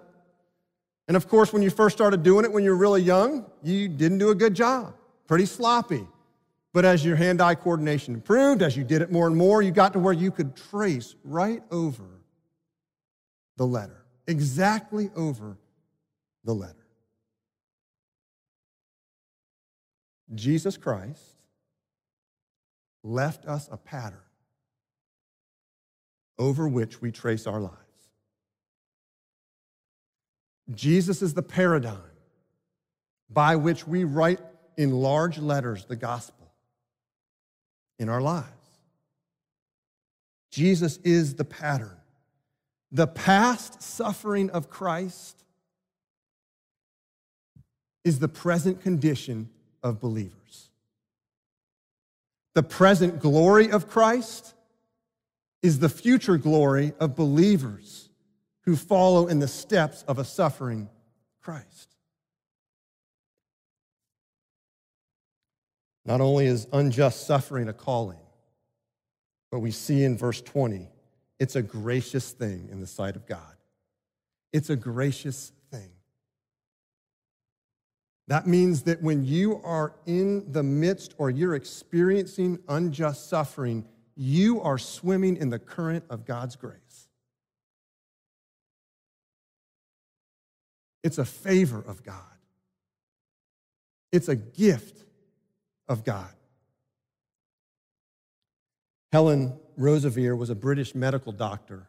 And 1.08 1.18
of 1.18 1.28
course, 1.28 1.52
when 1.52 1.62
you 1.62 1.70
first 1.70 1.98
started 1.98 2.24
doing 2.24 2.46
it 2.46 2.52
when 2.52 2.64
you 2.64 2.70
were 2.70 2.78
really 2.78 3.02
young, 3.02 3.46
you 3.62 3.90
didn't 3.90 4.20
do 4.20 4.30
a 4.30 4.36
good 4.36 4.54
job, 4.54 4.94
pretty 5.28 5.46
sloppy. 5.46 6.08
But 6.74 6.86
as 6.86 7.06
your 7.06 7.16
hand 7.16 7.40
eye 7.42 7.56
coordination 7.56 8.16
improved, 8.16 8.62
as 8.62 8.76
you 8.76 8.84
did 8.84 9.02
it 9.02 9.12
more 9.12 9.28
and 9.28 9.36
more, 9.36 9.62
you 9.62 9.72
got 9.72 9.94
to 9.94 10.00
where 10.00 10.14
you 10.14 10.32
could 10.32 10.56
trace 10.56 11.16
right 11.24 11.62
over 11.70 12.04
the 13.58 13.66
letter, 13.66 14.06
exactly 14.28 15.12
over 15.16 15.58
the 16.44 16.54
letter. 16.54 16.88
Jesus 20.34 20.78
Christ 20.78 21.22
left 23.04 23.46
us 23.46 23.70
a 23.72 23.78
pattern 23.78 24.20
over 26.40 26.68
which 26.68 27.02
we 27.02 27.12
trace 27.12 27.46
our 27.46 27.60
lives. 27.60 27.78
Jesus 30.74 31.22
is 31.22 31.34
the 31.34 31.44
paradigm 31.44 32.00
by 33.30 33.56
which 33.56 33.88
we 33.88 34.06
write 34.06 34.40
in 34.78 34.92
large 34.92 35.38
letters 35.38 35.86
the 35.86 35.96
gospel 35.96 36.52
in 38.00 38.10
our 38.10 38.22
lives. 38.22 38.48
Jesus 40.52 40.98
is 41.04 41.36
the 41.36 41.46
pattern. 41.46 41.98
The 42.92 43.08
past 43.08 43.82
suffering 43.82 44.52
of 44.52 44.70
Christ 44.70 45.44
is 48.04 48.20
the 48.20 48.28
present 48.28 48.82
condition 48.82 49.50
of 49.82 50.00
believers. 50.00 50.70
The 52.54 52.64
present 52.64 53.20
glory 53.20 53.72
of 53.72 53.88
Christ 53.88 54.54
is 55.64 55.80
the 55.80 55.90
future 55.90 56.38
glory 56.38 56.94
of 57.00 57.16
believers 57.16 58.10
who 58.66 58.76
follow 58.76 59.28
in 59.28 59.40
the 59.40 59.48
steps 59.48 60.04
of 60.08 60.20
a 60.20 60.26
suffering 60.26 60.90
Christ. 61.42 61.93
Not 66.06 66.22
only 66.22 66.46
is 66.48 66.68
unjust 66.74 67.26
suffering 67.26 67.70
a 67.70 67.74
calling, 67.74 68.20
but 69.52 69.60
we 69.60 69.72
see 69.72 70.04
in 70.04 70.18
verse 70.18 70.42
20, 70.42 70.90
it's 71.40 71.56
a 71.56 71.62
gracious 71.62 72.32
thing 72.32 72.70
in 72.72 72.80
the 72.80 72.88
sight 72.88 73.16
of 73.16 73.26
God. 73.26 73.56
It's 74.52 74.70
a 74.70 74.76
gracious 74.76 75.52
thing. 75.72 75.92
That 78.28 78.48
means 78.48 78.84
that 78.84 79.02
when 79.02 79.26
you 79.26 79.62
are 79.64 79.94
in 80.06 80.52
the 80.52 80.64
midst 80.64 81.14
or 81.18 81.30
you're 81.30 81.56
experiencing 81.56 82.60
unjust 82.68 83.30
suffering, 83.30 83.86
you 84.16 84.62
are 84.62 84.78
swimming 84.78 85.38
in 85.38 85.50
the 85.50 85.60
current 85.60 86.06
of 86.10 86.26
God's 86.26 86.56
grace. 86.56 87.10
It's 91.04 91.18
a 91.18 91.26
favor 91.26 91.84
of 91.86 92.04
God, 92.04 92.16
it's 94.12 94.30
a 94.30 94.36
gift 94.36 95.04
of 95.88 96.04
God. 96.04 96.32
Helen 99.12 99.60
Roseveare 99.78 100.38
was 100.38 100.50
a 100.50 100.56
British 100.56 100.96
medical 100.96 101.32
doctor 101.32 101.88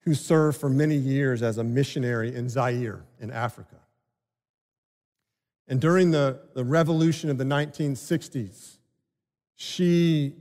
who 0.00 0.14
served 0.14 0.58
for 0.58 0.68
many 0.68 0.96
years 0.96 1.42
as 1.42 1.58
a 1.58 1.64
missionary 1.64 2.34
in 2.34 2.48
Zaire 2.48 3.04
in 3.20 3.30
Africa. 3.30 3.76
And 5.66 5.80
during 5.80 6.10
the, 6.10 6.40
the 6.54 6.64
revolution 6.64 7.30
of 7.30 7.38
the 7.38 7.44
1960s, 7.44 8.76
she 9.56 10.34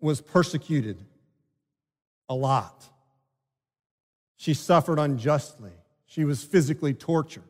was 0.00 0.20
persecuted 0.20 1.04
a 2.28 2.34
lot. 2.34 2.84
She 4.36 4.54
suffered 4.54 4.98
unjustly. 4.98 5.72
She 6.06 6.24
was 6.24 6.44
physically 6.44 6.94
tortured. 6.94 7.42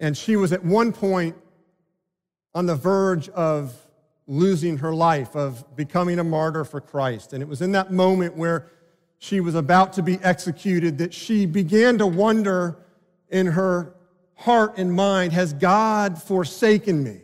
And 0.00 0.16
she 0.16 0.34
was 0.36 0.52
at 0.52 0.64
one 0.64 0.92
point 0.92 1.36
on 2.54 2.66
the 2.66 2.74
verge 2.74 3.28
of 3.28 3.76
losing 4.26 4.78
her 4.78 4.94
life, 4.94 5.36
of 5.36 5.76
becoming 5.76 6.18
a 6.18 6.24
martyr 6.24 6.64
for 6.64 6.80
Christ. 6.80 7.32
And 7.32 7.42
it 7.42 7.48
was 7.48 7.60
in 7.62 7.72
that 7.72 7.92
moment 7.92 8.36
where 8.36 8.66
she 9.18 9.40
was 9.40 9.54
about 9.54 9.92
to 9.94 10.02
be 10.02 10.18
executed 10.22 10.98
that 10.98 11.12
she 11.12 11.44
began 11.44 11.98
to 11.98 12.06
wonder 12.06 12.78
in 13.28 13.46
her 13.46 13.94
heart 14.34 14.78
and 14.78 14.92
mind 14.92 15.32
Has 15.32 15.52
God 15.52 16.20
forsaken 16.20 17.04
me? 17.04 17.20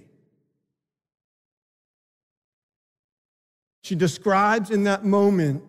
She 3.83 3.95
describes 3.95 4.71
in 4.71 4.85
that 4.85 5.05
moment 5.05 5.63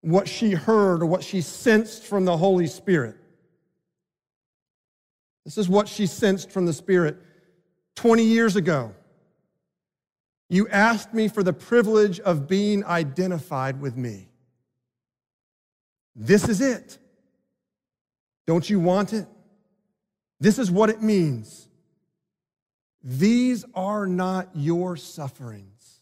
what 0.00 0.26
she 0.26 0.52
heard 0.52 1.02
or 1.02 1.06
what 1.06 1.22
she 1.22 1.40
sensed 1.40 2.04
from 2.04 2.24
the 2.24 2.36
Holy 2.36 2.66
Spirit. 2.66 3.16
This 5.44 5.58
is 5.58 5.68
what 5.68 5.88
she 5.88 6.06
sensed 6.06 6.50
from 6.50 6.66
the 6.66 6.72
Spirit 6.72 7.16
20 7.96 8.24
years 8.24 8.56
ago. 8.56 8.94
You 10.48 10.68
asked 10.68 11.12
me 11.12 11.28
for 11.28 11.42
the 11.42 11.52
privilege 11.52 12.20
of 12.20 12.48
being 12.48 12.84
identified 12.84 13.80
with 13.80 13.96
me. 13.96 14.28
This 16.14 16.48
is 16.48 16.60
it. 16.60 16.98
Don't 18.46 18.68
you 18.68 18.78
want 18.78 19.12
it? 19.12 19.26
This 20.40 20.58
is 20.58 20.70
what 20.70 20.90
it 20.90 21.02
means. 21.02 21.68
These 23.02 23.64
are 23.74 24.06
not 24.06 24.48
your 24.54 24.96
sufferings, 24.96 26.00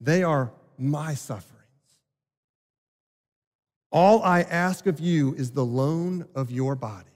they 0.00 0.22
are 0.22 0.52
my 0.78 1.14
sufferings. 1.14 1.56
All 3.92 4.22
I 4.22 4.42
ask 4.42 4.86
of 4.86 5.00
you 5.00 5.34
is 5.34 5.50
the 5.50 5.64
loan 5.64 6.26
of 6.34 6.50
your 6.50 6.76
body. 6.76 7.09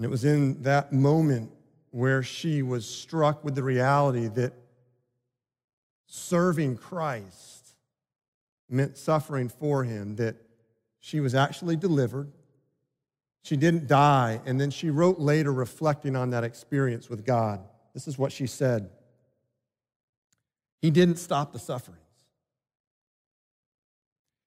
And 0.00 0.06
it 0.06 0.08
was 0.08 0.24
in 0.24 0.62
that 0.62 0.94
moment 0.94 1.50
where 1.90 2.22
she 2.22 2.62
was 2.62 2.88
struck 2.88 3.44
with 3.44 3.54
the 3.54 3.62
reality 3.62 4.28
that 4.28 4.54
serving 6.06 6.78
Christ 6.78 7.74
meant 8.70 8.96
suffering 8.96 9.50
for 9.50 9.84
him, 9.84 10.16
that 10.16 10.36
she 11.00 11.20
was 11.20 11.34
actually 11.34 11.76
delivered. 11.76 12.32
She 13.42 13.58
didn't 13.58 13.88
die. 13.88 14.40
And 14.46 14.58
then 14.58 14.70
she 14.70 14.88
wrote 14.88 15.18
later, 15.18 15.52
reflecting 15.52 16.16
on 16.16 16.30
that 16.30 16.44
experience 16.44 17.10
with 17.10 17.26
God. 17.26 17.60
This 17.92 18.08
is 18.08 18.16
what 18.16 18.32
she 18.32 18.46
said 18.46 18.88
He 20.80 20.90
didn't 20.90 21.16
stop 21.16 21.52
the 21.52 21.58
sufferings, 21.58 22.00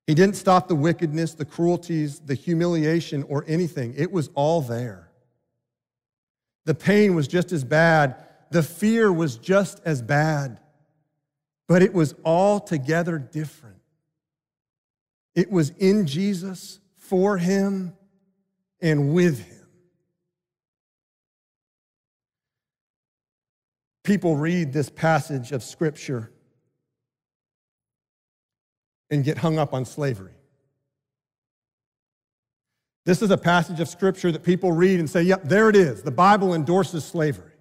He 0.08 0.16
didn't 0.16 0.36
stop 0.36 0.68
the 0.68 0.74
wickedness, 0.74 1.36
the 1.36 1.46
cruelties, 1.46 2.22
the 2.22 2.34
humiliation, 2.34 3.22
or 3.30 3.46
anything. 3.48 3.94
It 3.96 4.12
was 4.12 4.32
all 4.34 4.60
there. 4.60 5.12
The 6.66 6.76
pain 6.76 7.16
was 7.16 7.28
just 7.28 7.52
as 7.52 7.64
bad, 7.64 8.16
the 8.52 8.64
fear 8.64 9.12
was 9.12 9.38
just 9.38 9.82
as 9.86 10.02
bad, 10.02 10.60
but 11.68 11.82
it 11.82 11.94
was 11.94 12.16
altogether 12.24 13.18
different. 13.18 13.78
It 15.36 15.52
was 15.52 15.72
in 15.72 16.06
Jesus, 16.06 16.80
for 16.96 17.38
Him, 17.38 17.94
and 18.82 19.14
with 19.14 19.40
Him. 19.46 19.68
People 24.04 24.36
read 24.36 24.74
this 24.74 24.90
passage 24.90 25.52
of 25.52 25.64
Scripture 25.64 26.32
and 29.10 29.24
get 29.24 29.38
hung 29.38 29.58
up 29.58 29.74
on 29.74 29.86
slavery. 29.86 30.34
This 33.06 33.22
is 33.22 33.32
a 33.32 33.38
passage 33.38 33.80
of 33.80 33.90
Scripture 33.90 34.32
that 34.32 34.44
people 34.44 34.72
read 34.72 35.00
and 35.00 35.10
say, 35.10 35.24
yep, 35.24 35.44
there 35.44 35.70
it 35.70 35.76
is. 35.76 36.04
The 36.04 36.12
Bible 36.12 36.54
endorses 36.54 37.04
slavery. 37.04 37.52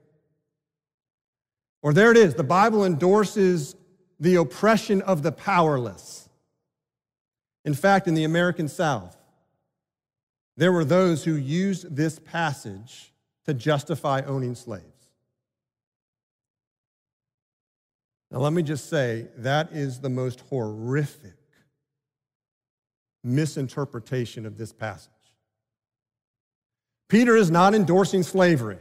Or 1.83 1.92
there 1.92 2.12
it 2.12 2.16
is. 2.16 2.35
The 2.35 2.44
Bible 2.44 2.85
endorses 2.85 3.74
the 4.20 4.37
oppression 4.37 5.02
of 5.02 5.22
the 5.22 5.33
powerless. 5.33 6.28
In 7.64 7.74
fact, 7.74 8.07
in 8.07 8.14
the 8.14 8.24
American 8.24 8.68
South, 8.68 9.16
there 10.57 10.70
were 10.70 10.85
those 10.85 11.24
who 11.24 11.35
used 11.35 11.96
this 11.96 12.20
passage 12.20 13.12
to 13.46 13.55
justify 13.55 14.22
owning 14.24 14.55
slaves. 14.55 14.87
Now, 18.31 18.38
let 18.38 18.52
me 18.52 18.62
just 18.62 18.88
say 18.88 19.26
that 19.38 19.72
is 19.72 20.00
the 20.00 20.09
most 20.09 20.40
horrific 20.48 21.37
misinterpretation 23.24 24.46
of 24.46 24.57
this 24.57 24.72
passage. 24.72 25.11
Peter 27.12 27.37
is 27.37 27.51
not 27.51 27.75
endorsing 27.75 28.22
slavery. 28.22 28.79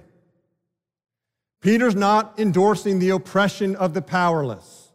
Peter's 1.59 1.95
not 1.95 2.39
endorsing 2.39 2.97
the 2.97 3.09
oppression 3.09 3.75
of 3.75 3.93
the 3.93 4.01
powerless. 4.01 4.93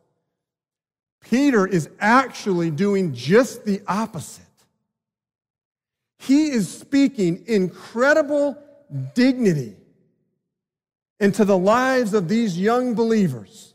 Peter 1.20 1.66
is 1.66 1.90
actually 2.00 2.70
doing 2.70 3.12
just 3.12 3.66
the 3.66 3.82
opposite. 3.86 4.42
He 6.18 6.48
is 6.48 6.66
speaking 6.66 7.44
incredible 7.46 8.56
dignity 9.14 9.76
into 11.20 11.44
the 11.44 11.58
lives 11.58 12.14
of 12.14 12.30
these 12.30 12.58
young 12.58 12.94
believers. 12.94 13.74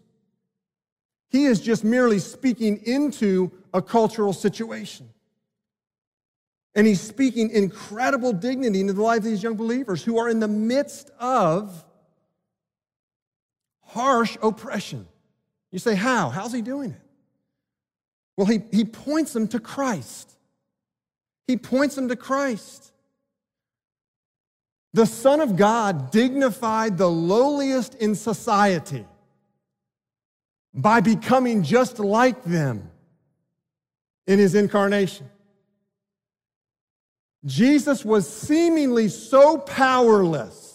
He 1.29 1.45
is 1.45 1.61
just 1.61 1.83
merely 1.83 2.17
speaking 2.17 2.77
into 2.77 3.51
a 3.75 3.81
cultural 3.83 4.33
situation. 4.33 5.07
And 6.73 6.87
he's 6.87 7.01
speaking 7.01 7.49
incredible 7.49 8.31
dignity 8.31 8.79
into 8.79 8.93
the 8.93 9.01
lives 9.01 9.25
of 9.25 9.31
these 9.31 9.43
young 9.43 9.55
believers 9.55 10.03
who 10.03 10.17
are 10.17 10.29
in 10.29 10.39
the 10.39 10.47
midst 10.47 11.11
of 11.19 11.83
harsh 13.83 14.37
oppression. 14.41 15.07
You 15.71 15.79
say, 15.79 15.95
How? 15.95 16.29
How's 16.29 16.53
he 16.53 16.61
doing 16.61 16.91
it? 16.91 17.01
Well, 18.37 18.47
he, 18.47 18.61
he 18.71 18.85
points 18.85 19.33
them 19.33 19.47
to 19.49 19.59
Christ. 19.59 20.31
He 21.47 21.57
points 21.57 21.95
them 21.95 22.07
to 22.07 22.15
Christ. 22.15 22.91
The 24.93 25.05
Son 25.05 25.39
of 25.39 25.55
God 25.55 26.11
dignified 26.11 26.97
the 26.97 27.09
lowliest 27.09 27.95
in 27.95 28.15
society 28.15 29.05
by 30.73 31.01
becoming 31.01 31.63
just 31.63 31.99
like 31.99 32.43
them 32.43 32.89
in 34.27 34.39
his 34.39 34.55
incarnation. 34.55 35.29
Jesus 37.45 38.05
was 38.05 38.31
seemingly 38.31 39.07
so 39.07 39.57
powerless 39.57 40.71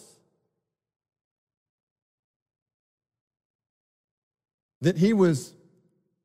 that 4.81 4.97
he 4.97 5.13
was 5.13 5.53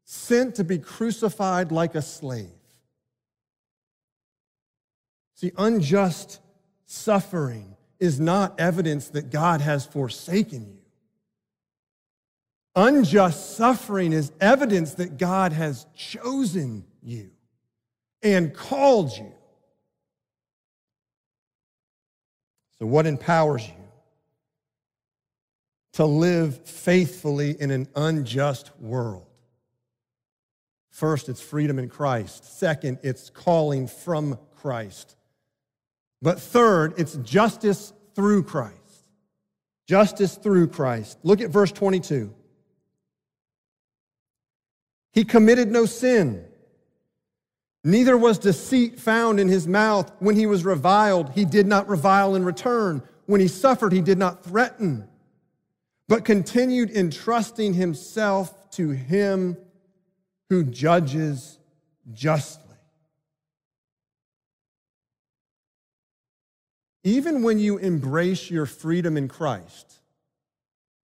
sent 0.05 0.57
to 0.57 0.65
be 0.65 0.79
crucified 0.79 1.73
like 1.73 1.95
a 1.95 2.03
slave. 2.03 2.51
See, 5.35 5.53
unjust 5.57 6.41
suffering 6.87 7.77
is 7.99 8.21
not 8.21 8.61
evidence 8.61 9.09
that 9.09 9.31
God 9.31 9.61
has 9.61 9.87
forsaken 9.87 10.67
you. 10.67 10.79
Unjust 12.75 13.57
suffering 13.57 14.13
is 14.13 14.33
evidence 14.41 14.95
that 14.95 15.19
God 15.19 15.53
has 15.53 15.87
chosen 15.95 16.85
you 17.03 17.31
and 18.23 18.55
called 18.55 19.17
you. 19.17 19.33
So, 22.83 22.87
what 22.87 23.07
empowers 23.07 23.65
you 23.65 23.75
to 25.93 26.05
live 26.05 26.67
faithfully 26.67 27.55
in 27.61 27.71
an 27.71 27.87
unjust 27.95 28.73
world? 28.81 29.25
First, 30.91 31.29
it's 31.29 31.41
freedom 31.41 31.79
in 31.79 31.89
Christ. 31.89 32.59
Second, 32.59 32.99
it's 33.05 33.31
calling 33.31 33.87
from 33.87 34.37
Christ. 34.57 35.15
But 36.21 36.41
third, 36.41 36.95
it's 36.99 37.15
justice 37.19 37.93
through 38.17 38.43
Christ. 38.43 38.75
Justice 39.87 40.35
through 40.35 40.67
Christ. 40.67 41.21
Look 41.23 41.41
at 41.41 41.51
verse 41.51 41.71
22. 41.71 42.35
He 45.13 45.25
committed 45.25 45.71
no 45.71 45.87
sin. 45.87 46.45
Neither 47.85 48.17
was 48.17 48.39
deceit 48.39 49.01
found 49.01 49.41
in 49.41 49.49
his 49.49 49.67
mouth. 49.67 50.13
When 50.21 50.37
he 50.37 50.47
was 50.47 50.65
reviled, 50.65 51.31
he 51.31 51.45
did 51.45 51.67
not 51.67 51.89
revile 51.89 52.35
in 52.35 52.45
return. 52.45 53.03
When 53.27 53.41
he 53.41 53.49
suffered, 53.49 53.93
he 53.93 54.01
did 54.01 54.19
not 54.19 54.45
threaten, 54.45 55.09
but 56.09 56.25
continued 56.25 56.91
entrusting 56.91 57.75
himself 57.75 58.71
to 58.73 58.91
him 58.91 59.57
who 60.51 60.65
judges 60.65 61.59
justly. 62.13 62.63
Even 67.05 67.43
when 67.43 67.59
you 67.59 67.79
embrace 67.79 68.51
your 68.51 68.67
freedom 68.67 69.17
in 69.17 69.29
Christ, 69.29 70.01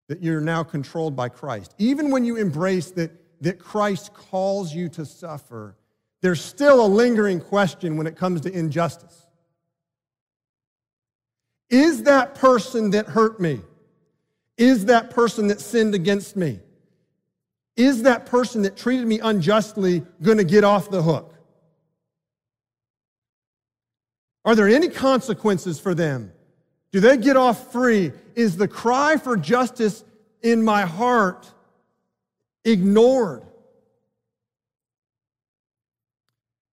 that 0.09 0.21
you're 0.21 0.41
now 0.41 0.63
controlled 0.63 1.15
by 1.15 1.29
Christ, 1.29 1.73
even 1.77 2.11
when 2.11 2.25
you 2.25 2.35
embrace 2.35 2.91
that, 2.91 3.11
that 3.41 3.57
Christ 3.57 4.13
calls 4.13 4.75
you 4.75 4.89
to 4.89 5.05
suffer, 5.05 5.76
there's 6.21 6.43
still 6.43 6.85
a 6.85 6.87
lingering 6.87 7.39
question 7.39 7.97
when 7.97 8.07
it 8.07 8.15
comes 8.15 8.41
to 8.41 8.51
injustice. 8.51 9.27
Is 11.69 12.03
that 12.03 12.35
person 12.35 12.91
that 12.91 13.07
hurt 13.07 13.39
me? 13.39 13.61
Is 14.57 14.85
that 14.85 15.11
person 15.11 15.47
that 15.47 15.61
sinned 15.61 15.93
against 15.93 16.35
me? 16.35 16.59
Is 17.75 18.03
that 18.03 18.25
person 18.25 18.63
that 18.63 18.75
treated 18.75 19.05
me 19.05 19.19
unjustly 19.19 20.03
going 20.21 20.37
to 20.37 20.43
get 20.43 20.63
off 20.63 20.89
the 20.89 21.03
hook? 21.03 21.35
Are 24.43 24.55
there 24.55 24.67
any 24.67 24.89
consequences 24.89 25.79
for 25.79 25.93
them? 25.93 26.31
Do 26.91 26.99
they 26.99 27.17
get 27.17 27.37
off 27.37 27.71
free? 27.71 28.13
Is 28.33 28.57
the 28.57 28.67
cry 28.67 29.17
for 29.17 29.37
justice 29.37 30.03
in 30.41 30.63
my 30.63 30.83
heart 30.83 31.51
ignored? 32.63 33.43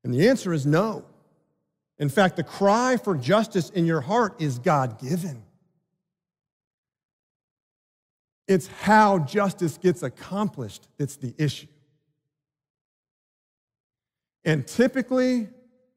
And 0.05 0.13
the 0.13 0.29
answer 0.29 0.53
is 0.53 0.67
no. 0.67 1.05
In 1.99 2.09
fact, 2.09 2.37
the 2.37 2.45
cry 2.45 2.97
for 2.97 3.17
justice 3.17 3.71
in 3.71 3.87
your 3.87 4.03
heart 4.03 4.41
is 4.41 4.59
God 4.59 5.01
given. 5.01 5.43
It's 8.47 8.67
how 8.67 9.21
justice 9.21 9.79
gets 9.79 10.03
accomplished 10.03 10.87
that's 10.99 11.17
the 11.17 11.35
issue. 11.39 11.69
And 14.45 14.67
typically, 14.67 15.49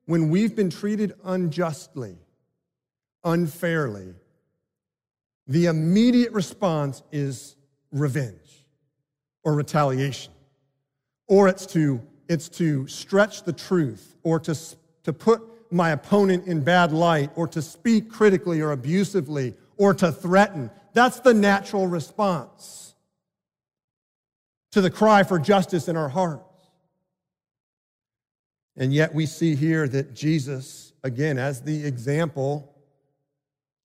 when 0.06 0.30
we've 0.30 0.56
been 0.56 0.70
treated 0.70 1.14
unjustly, 1.26 2.16
unfairly, 3.26 4.14
the 5.48 5.66
immediate 5.66 6.32
response 6.32 7.04
is 7.12 7.58
revenge 7.92 8.66
or 9.44 9.54
retaliation, 9.54 10.32
or 11.28 11.50
it's 11.50 11.66
to 11.68 12.02
it's 12.30 12.50
to 12.50 12.88
stretch 12.88 13.44
the 13.44 13.54
truth 13.54 14.16
or 14.24 14.40
to, 14.42 14.58
to 15.04 15.14
put 15.14 15.42
my 15.72 15.92
opponent 15.92 16.48
in 16.48 16.62
bad 16.62 16.92
light 16.92 17.32
or 17.36 17.48
to 17.48 17.62
speak 17.62 18.10
critically 18.12 18.62
or 18.62 18.72
abusively 18.72 19.54
or 19.78 19.94
to 19.94 20.12
threaten. 20.12 20.70
That's 20.94 21.20
the 21.20 21.34
natural 21.34 21.88
response 21.88 22.96
to 24.72 24.82
the 24.82 24.90
cry 24.90 25.24
for 25.24 25.40
justice 25.40 25.88
in 25.88 25.98
our 25.98 26.10
hearts. 26.10 26.44
And 28.76 28.94
yet 28.94 29.14
we 29.14 29.26
see 29.26 29.56
here 29.56 29.88
that 29.88 30.14
Jesus, 30.14 30.94
again, 31.04 31.38
as 31.38 31.62
the 31.62 31.86
example, 31.86 32.76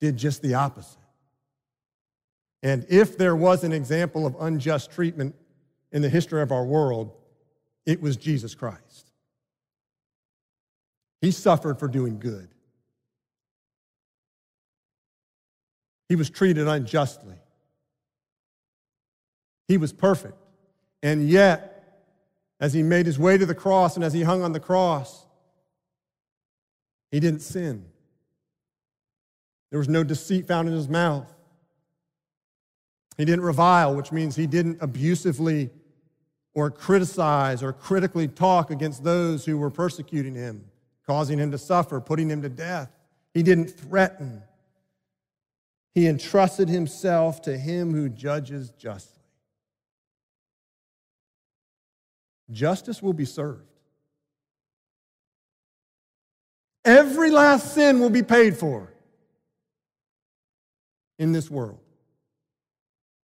did 0.00 0.16
just 0.16 0.42
the 0.42 0.54
opposite. 0.54 0.98
And 2.62 2.86
if 2.88 3.16
there 3.16 3.34
was 3.34 3.64
an 3.64 3.72
example 3.72 4.26
of 4.26 4.36
unjust 4.38 4.90
treatment 4.92 5.34
in 5.92 6.02
the 6.02 6.08
history 6.08 6.42
of 6.42 6.52
our 6.52 6.64
world, 6.64 7.12
it 7.86 8.00
was 8.00 8.16
Jesus 8.16 8.54
Christ. 8.54 9.10
He 11.20 11.30
suffered 11.30 11.78
for 11.78 11.88
doing 11.88 12.18
good. 12.18 12.48
He 16.08 16.16
was 16.16 16.28
treated 16.30 16.68
unjustly. 16.68 17.36
He 19.68 19.78
was 19.78 19.92
perfect. 19.92 20.36
And 21.02 21.28
yet, 21.28 22.02
as 22.60 22.72
he 22.72 22.82
made 22.82 23.06
his 23.06 23.18
way 23.18 23.38
to 23.38 23.46
the 23.46 23.54
cross 23.54 23.96
and 23.96 24.04
as 24.04 24.12
he 24.12 24.22
hung 24.22 24.42
on 24.42 24.52
the 24.52 24.60
cross, 24.60 25.24
he 27.10 27.20
didn't 27.20 27.40
sin. 27.40 27.86
There 29.70 29.78
was 29.78 29.88
no 29.88 30.04
deceit 30.04 30.46
found 30.46 30.68
in 30.68 30.74
his 30.74 30.88
mouth. 30.88 31.32
He 33.16 33.24
didn't 33.24 33.44
revile, 33.44 33.94
which 33.94 34.12
means 34.12 34.36
he 34.36 34.46
didn't 34.46 34.78
abusively 34.80 35.70
or 36.54 36.70
criticize 36.70 37.62
or 37.62 37.72
critically 37.72 38.28
talk 38.28 38.70
against 38.70 39.04
those 39.04 39.44
who 39.44 39.56
were 39.56 39.70
persecuting 39.70 40.34
him, 40.34 40.64
causing 41.06 41.38
him 41.38 41.50
to 41.50 41.58
suffer, 41.58 42.00
putting 42.00 42.28
him 42.28 42.42
to 42.42 42.48
death. 42.48 42.90
He 43.32 43.42
didn't 43.42 43.68
threaten. 43.68 44.42
He 45.94 46.06
entrusted 46.06 46.68
himself 46.68 47.42
to 47.42 47.56
him 47.56 47.92
who 47.92 48.08
judges 48.08 48.70
justly. 48.70 49.22
Justice 52.50 53.02
will 53.02 53.14
be 53.14 53.24
served. 53.24 53.64
Every 56.84 57.30
last 57.30 57.74
sin 57.74 58.00
will 58.00 58.10
be 58.10 58.22
paid 58.22 58.56
for 58.56 58.92
in 61.18 61.32
this 61.32 61.50
world. 61.50 61.78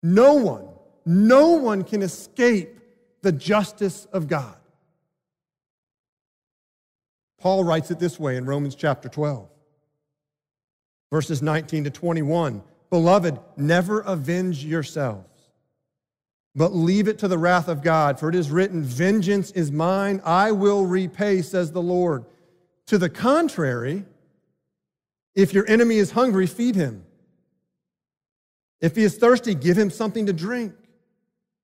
No 0.02 0.34
one, 0.34 0.68
no 1.04 1.50
one 1.50 1.82
can 1.82 2.02
escape 2.02 2.77
the 3.28 3.32
justice 3.32 4.06
of 4.10 4.26
God. 4.26 4.56
Paul 7.38 7.62
writes 7.62 7.90
it 7.90 7.98
this 7.98 8.18
way 8.18 8.38
in 8.38 8.46
Romans 8.46 8.74
chapter 8.74 9.10
12, 9.10 9.46
verses 11.12 11.42
19 11.42 11.84
to 11.84 11.90
21. 11.90 12.62
Beloved, 12.88 13.38
never 13.58 14.00
avenge 14.00 14.64
yourselves, 14.64 15.28
but 16.54 16.74
leave 16.74 17.06
it 17.06 17.18
to 17.18 17.28
the 17.28 17.36
wrath 17.36 17.68
of 17.68 17.82
God, 17.82 18.18
for 18.18 18.30
it 18.30 18.34
is 18.34 18.50
written, 18.50 18.82
Vengeance 18.82 19.50
is 19.50 19.70
mine, 19.70 20.22
I 20.24 20.52
will 20.52 20.86
repay, 20.86 21.42
says 21.42 21.70
the 21.70 21.82
Lord. 21.82 22.24
To 22.86 22.96
the 22.96 23.10
contrary, 23.10 24.06
if 25.34 25.52
your 25.52 25.68
enemy 25.68 25.98
is 25.98 26.12
hungry, 26.12 26.46
feed 26.46 26.76
him. 26.76 27.04
If 28.80 28.96
he 28.96 29.02
is 29.02 29.18
thirsty, 29.18 29.54
give 29.54 29.76
him 29.76 29.90
something 29.90 30.24
to 30.24 30.32
drink. 30.32 30.72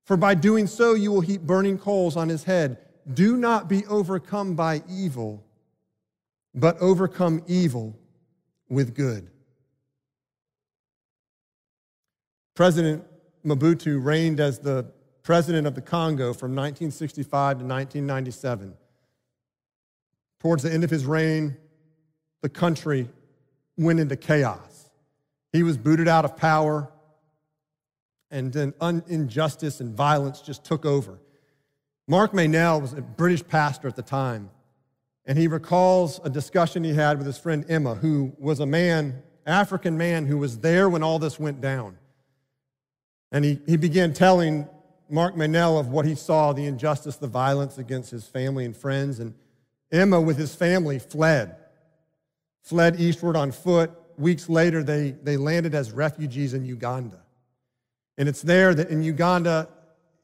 For 0.05 0.17
by 0.17 0.35
doing 0.35 0.67
so, 0.67 0.95
you 0.95 1.11
will 1.11 1.23
heap 1.23 1.43
burning 1.43 1.79
coals 1.79 2.17
on 2.17 2.29
his 2.29 2.45
head. 2.45 2.79
Do 3.13 3.37
not 3.37 3.69
be 3.69 3.87
overcome 3.87 4.55
by 4.55 4.83
evil, 4.89 5.45
but 6.55 6.79
overcome 6.79 7.43
evil 7.47 7.99
with 8.69 8.95
good. 8.95 9.29
President 12.55 13.05
Mobutu 13.45 14.03
reigned 14.03 14.41
as 14.41 14.59
the 14.59 14.87
president 15.23 15.67
of 15.67 15.75
the 15.75 15.81
Congo 15.81 16.33
from 16.33 16.51
1965 16.55 17.59
to 17.59 17.65
1997. 17.65 18.75
Towards 20.41 20.63
the 20.63 20.73
end 20.73 20.85
of 20.85 20.91
his 20.91 21.07
reign, 21.07 21.57
the 22.43 22.49
country 22.49 23.09
went 23.77 23.99
into 23.99 24.17
chaos. 24.17 24.91
He 25.53 25.63
was 25.63 25.77
booted 25.77 26.09
out 26.09 26.25
of 26.25 26.37
power 26.37 26.91
and 28.35 28.53
then 28.53 28.75
injustice 29.07 29.81
and 29.81 29.95
violence 29.95 30.41
just 30.41 30.65
took 30.65 30.85
over. 30.85 31.21
Mark 32.09 32.33
Meynell 32.33 32.83
was 32.83 32.93
a 32.93 33.01
British 33.01 33.47
pastor 33.47 33.87
at 33.87 33.95
the 33.95 34.03
time, 34.03 34.51
and 35.25 35.39
he 35.39 35.47
recalls 35.47 36.21
a 36.25 36.29
discussion 36.29 36.83
he 36.83 36.93
had 36.93 37.17
with 37.17 37.29
his 37.29 37.39
friend 37.39 37.65
Emma, 37.69 37.95
who 37.95 38.35
was 38.37 38.59
a 38.59 38.67
man, 38.67 39.23
African 39.47 39.97
man, 39.97 40.27
who 40.27 40.37
was 40.37 40.59
there 40.59 40.89
when 40.89 41.03
all 41.03 41.21
this 41.21 41.39
went 41.39 41.61
down. 41.61 41.97
And 43.31 43.45
he, 43.45 43.61
he 43.67 43.77
began 43.77 44.13
telling 44.13 44.69
Mark 45.09 45.37
Meynell 45.37 45.79
of 45.79 45.89
what 45.89 46.05
he 46.05 46.17
saw 46.17 46.53
the 46.53 46.67
injustice, 46.67 47.17
the 47.17 47.29
violence 47.29 47.79
against 47.79 48.11
his 48.11 48.27
family 48.27 48.65
and 48.65 48.77
friends. 48.77 49.21
And 49.21 49.35
Emma, 49.93 50.21
with 50.21 50.37
his 50.37 50.55
family, 50.55 50.99
fled, 50.99 51.57
fled 52.63 53.01
eastward 53.01 53.37
on 53.37 53.53
foot. 53.53 53.93
Weeks 54.19 54.49
later, 54.49 54.83
they, 54.83 55.13
they 55.13 55.37
landed 55.37 55.75
as 55.75 55.93
refugees 55.93 56.53
in 56.53 56.65
Uganda. 56.65 57.24
And 58.17 58.29
it's 58.29 58.43
there 58.43 58.75
that 58.75 58.91
in 58.91 59.03
Uganda, 59.03 59.69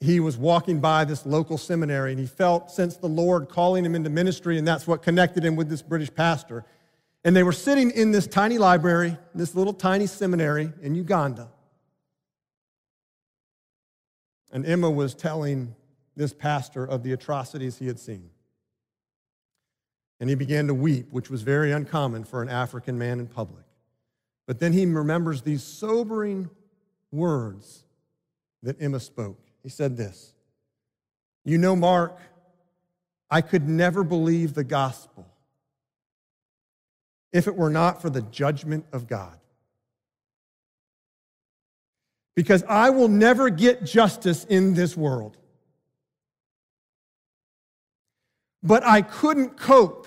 he 0.01 0.21
was 0.21 0.37
walking 0.37 0.81
by 0.81 1.05
this 1.05 1.27
local 1.27 1.59
seminary 1.59 2.13
and 2.13 2.21
he 2.21 2.27
felt, 2.27 2.71
since 2.71 2.97
the 2.97 3.09
Lord 3.09 3.49
calling 3.49 3.85
him 3.85 3.95
into 3.95 4.11
ministry, 4.11 4.59
and 4.59 4.67
that's 4.67 4.87
what 4.87 5.03
connected 5.03 5.45
him 5.45 5.57
with 5.57 5.69
this 5.69 5.83
British 5.83 6.13
pastor. 6.15 6.65
And 7.25 7.37
they 7.37 7.43
were 7.43 7.53
sitting 7.53 7.91
in 7.91 8.13
this 8.13 8.27
tiny 8.27 8.57
library, 8.57 9.19
this 9.35 9.55
little 9.55 9.75
tiny 9.75 10.07
seminary 10.07 10.73
in 10.81 10.95
Uganda. 10.95 11.49
And 14.53 14.65
Emma 14.65 14.91
was 14.91 15.15
telling 15.15 15.75
this 16.17 16.33
pastor 16.33 16.85
of 16.85 17.03
the 17.03 17.13
atrocities 17.13 17.79
he 17.79 17.87
had 17.87 17.99
seen. 17.99 18.31
And 20.19 20.29
he 20.29 20.35
began 20.35 20.67
to 20.67 20.75
weep, 20.75 21.13
which 21.13 21.31
was 21.31 21.43
very 21.43 21.73
uncommon 21.73 22.25
for 22.25 22.43
an 22.43 22.49
African 22.49 22.99
man 22.99 23.21
in 23.21 23.27
public. 23.27 23.65
But 24.47 24.59
then 24.59 24.73
he 24.73 24.85
remembers 24.87 25.43
these 25.43 25.63
sobering 25.63 26.51
words 27.13 27.85
that 28.63 28.81
Emma 28.81 29.01
spoke. 29.01 29.41
He 29.63 29.69
said 29.69 29.97
this 29.97 30.33
You 31.45 31.59
know, 31.59 31.77
Mark, 31.77 32.19
I 33.31 33.41
could 33.41 33.69
never 33.69 34.05
believe 34.05 34.55
the 34.55 34.65
gospel 34.65 35.27
if 37.33 37.47
it 37.47 37.57
were 37.57 37.71
not 37.71 38.03
for 38.03 38.11
the 38.11 38.23
judgment 38.23 38.85
of 38.93 39.07
God. 39.07 39.39
Because 42.35 42.65
I 42.69 42.91
will 42.91 43.09
never 43.09 43.51
get 43.51 43.85
justice 43.85 44.45
in 44.45 44.75
this 44.75 44.97
world. 44.97 45.37
But 48.63 48.85
I 48.85 49.03
couldn't 49.03 49.57
cope 49.57 50.07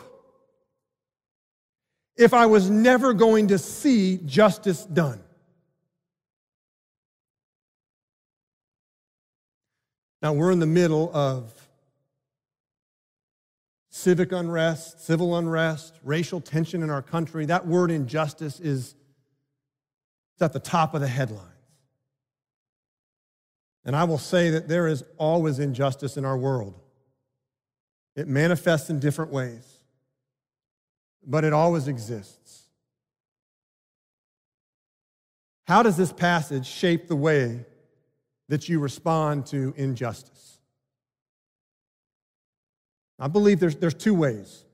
if 2.15 2.33
I 2.33 2.45
was 2.45 2.69
never 2.69 3.13
going 3.13 3.47
to 3.47 3.57
see 3.57 4.19
justice 4.25 4.85
done. 4.85 5.22
Now, 10.23 10.31
we're 10.31 10.51
in 10.51 10.59
the 10.59 10.65
middle 10.65 11.13
of 11.13 11.53
civic 13.89 14.31
unrest, 14.31 15.05
civil 15.05 15.37
unrest, 15.37 15.99
racial 16.01 16.39
tension 16.39 16.81
in 16.81 16.89
our 16.89 17.01
country. 17.01 17.45
That 17.45 17.67
word 17.67 17.91
injustice 17.91 18.61
is 18.61 18.95
at 20.39 20.53
the 20.53 20.59
top 20.59 20.93
of 20.93 21.01
the 21.01 21.07
headlines. 21.07 21.49
And 23.85 23.97
I 23.97 24.05
will 24.05 24.17
say 24.17 24.49
that 24.51 24.69
there 24.69 24.87
is 24.87 25.03
always 25.17 25.59
injustice 25.59 26.15
in 26.15 26.23
our 26.23 26.37
world. 26.37 26.79
It 28.15 28.29
manifests 28.29 28.89
in 28.89 28.99
different 28.99 29.31
ways, 29.31 29.67
but 31.25 31.43
it 31.43 31.51
always 31.51 31.89
exists. 31.89 32.63
How 35.65 35.83
does 35.83 35.97
this 35.97 36.13
passage 36.13 36.65
shape 36.65 37.09
the 37.09 37.15
way 37.15 37.65
that 38.49 38.69
you 38.69 38.79
respond 38.79 39.45
to 39.47 39.73
injustice. 39.77 40.59
I 43.19 43.27
believe 43.27 43.59
there's, 43.59 43.75
there's 43.75 43.93
two 43.93 44.13
ways, 44.13 44.65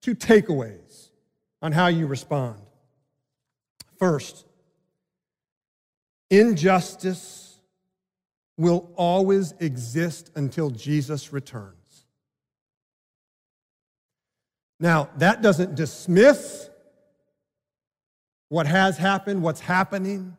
two 0.00 0.14
takeaways 0.14 1.10
on 1.60 1.72
how 1.72 1.88
you 1.88 2.06
respond. 2.06 2.60
First, 3.98 4.46
injustice 6.30 7.60
will 8.56 8.90
always 8.96 9.52
exist 9.60 10.30
until 10.34 10.70
Jesus 10.70 11.32
returns. 11.32 11.76
Now, 14.80 15.10
that 15.18 15.42
doesn't 15.42 15.76
dismiss 15.76 16.68
what 18.48 18.66
has 18.66 18.98
happened, 18.98 19.42
what's 19.42 19.60
happening. 19.60 20.36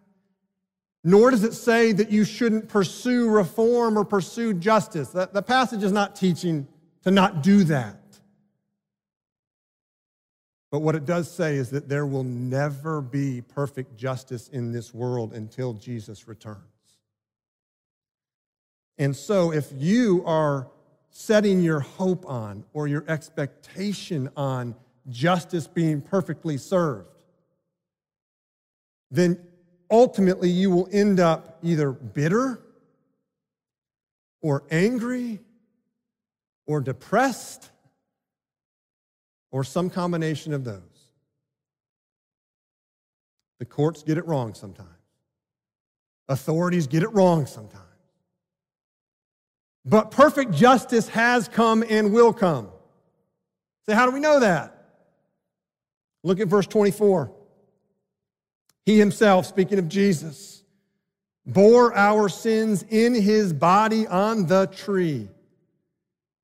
Nor 1.04 1.32
does 1.32 1.44
it 1.44 1.54
say 1.54 1.92
that 1.92 2.12
you 2.12 2.24
shouldn't 2.24 2.70
pursue 2.70 3.30
reform 3.30 3.98
or 3.98 4.06
pursue 4.06 4.54
justice. 4.54 5.10
The, 5.10 5.44
passage 5.46 5.84
is 5.84 5.92
not 5.92 6.16
teaching 6.16 6.68
to 7.04 7.12
not 7.12 7.44
do 7.44 7.66
that. 7.66 8.00
But 10.72 10.80
what 10.80 10.96
it 10.96 11.06
does 11.06 11.30
say 11.30 11.56
is 11.56 11.70
that 11.72 11.90
there 11.90 12.06
will 12.06 12.24
never 12.24 13.02
be 13.02 13.42
perfect 13.42 13.96
justice 13.96 14.48
in 14.48 14.72
this 14.72 14.94
world 14.94 15.34
until 15.34 15.74
Jesus 15.74 16.28
returns. 16.28 16.58
And 18.98 19.16
so, 19.16 19.52
if 19.52 19.72
you 19.76 20.24
are 20.26 20.68
setting 21.10 21.62
your 21.62 21.80
hope 21.80 22.28
on 22.28 22.64
or 22.74 22.88
your 22.88 23.04
expectation 23.08 24.30
on 24.36 24.74
justice 25.10 25.68
being 25.68 26.02
perfectly 26.02 26.58
served, 26.58 27.24
then 29.12 29.38
ultimately 29.94 30.50
you 30.50 30.72
will 30.72 30.90
end 30.92 31.20
up 31.20 31.60
either 31.62 31.92
bitter 31.92 32.60
or 34.42 34.64
angry 34.72 35.40
or 36.66 36.82
depressed 36.82 37.70
or 39.52 39.64
some 39.64 39.92
combination 39.92 40.52
of 40.52 40.64
those. 40.64 40.82
The 43.60 43.66
courts 43.66 44.02
get 44.02 44.18
it 44.18 44.26
wrong 44.26 44.56
sometimes. 44.56 44.90
Authorities 46.28 46.88
get 46.88 47.04
it 47.04 47.10
wrong 47.10 47.46
sometimes. 47.46 47.84
But 49.86 50.10
perfect 50.10 50.54
justice 50.54 51.08
has 51.10 51.48
come 51.48 51.84
and 51.88 52.12
will 52.12 52.34
come. 52.34 52.70
So, 53.86 53.94
how 53.94 54.08
do 54.08 54.12
we 54.12 54.22
know 54.22 54.40
that? 54.40 54.76
Look 56.24 56.40
at 56.40 56.48
verse 56.48 56.66
24. 56.66 57.32
He 58.86 59.00
himself, 59.00 59.46
speaking 59.46 59.80
of 59.80 59.88
Jesus, 59.88 60.64
bore 61.46 61.94
our 61.96 62.30
sins 62.30 62.84
in 62.90 63.14
his 63.14 63.54
body 63.54 64.08
on 64.08 64.48
the 64.48 64.68
tree. 64.68 65.30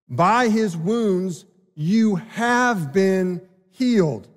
By 0.07 0.49
his 0.49 0.75
wounds, 0.75 1.45
you 1.75 2.15
have 2.15 2.91
been 2.91 3.41
healed. 3.71 4.27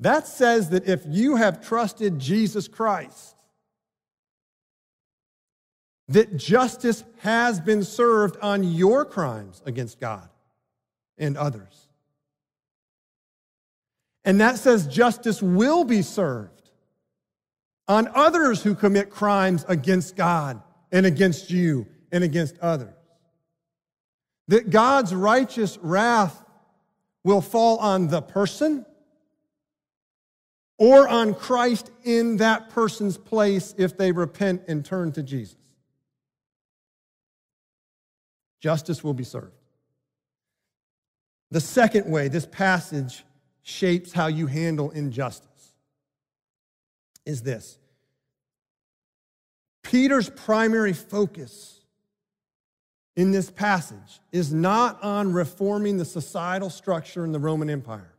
That 0.00 0.26
says 0.26 0.70
that 0.70 0.88
if 0.88 1.02
you 1.06 1.36
have 1.36 1.66
trusted 1.66 2.18
Jesus 2.18 2.66
Christ, 2.66 3.36
that 6.08 6.36
justice 6.36 7.04
has 7.18 7.60
been 7.60 7.84
served 7.84 8.36
on 8.42 8.64
your 8.64 9.04
crimes 9.04 9.62
against 9.64 10.00
God 10.00 10.28
and 11.16 11.36
others. 11.36 11.81
And 14.24 14.40
that 14.40 14.58
says 14.58 14.86
justice 14.86 15.42
will 15.42 15.84
be 15.84 16.02
served 16.02 16.70
on 17.88 18.08
others 18.14 18.62
who 18.62 18.74
commit 18.74 19.10
crimes 19.10 19.64
against 19.68 20.16
God 20.16 20.62
and 20.92 21.04
against 21.06 21.50
you 21.50 21.86
and 22.12 22.22
against 22.22 22.58
others. 22.58 22.94
That 24.48 24.70
God's 24.70 25.14
righteous 25.14 25.78
wrath 25.82 26.44
will 27.24 27.40
fall 27.40 27.78
on 27.78 28.08
the 28.08 28.22
person 28.22 28.84
or 30.78 31.08
on 31.08 31.34
Christ 31.34 31.90
in 32.04 32.38
that 32.38 32.70
person's 32.70 33.16
place 33.16 33.74
if 33.78 33.96
they 33.96 34.12
repent 34.12 34.62
and 34.68 34.84
turn 34.84 35.12
to 35.12 35.22
Jesus. 35.22 35.56
Justice 38.60 39.02
will 39.02 39.14
be 39.14 39.24
served. 39.24 39.52
The 41.50 41.60
second 41.60 42.10
way 42.10 42.28
this 42.28 42.46
passage 42.46 43.24
shapes 43.62 44.12
how 44.12 44.26
you 44.26 44.46
handle 44.46 44.90
injustice 44.90 45.72
is 47.24 47.42
this 47.42 47.78
Peter's 49.82 50.30
primary 50.30 50.92
focus 50.92 51.80
in 53.14 53.30
this 53.30 53.50
passage 53.50 54.20
is 54.30 54.52
not 54.52 55.02
on 55.02 55.32
reforming 55.32 55.98
the 55.98 56.04
societal 56.04 56.70
structure 56.70 57.24
in 57.24 57.32
the 57.32 57.38
Roman 57.38 57.68
Empire, 57.68 58.14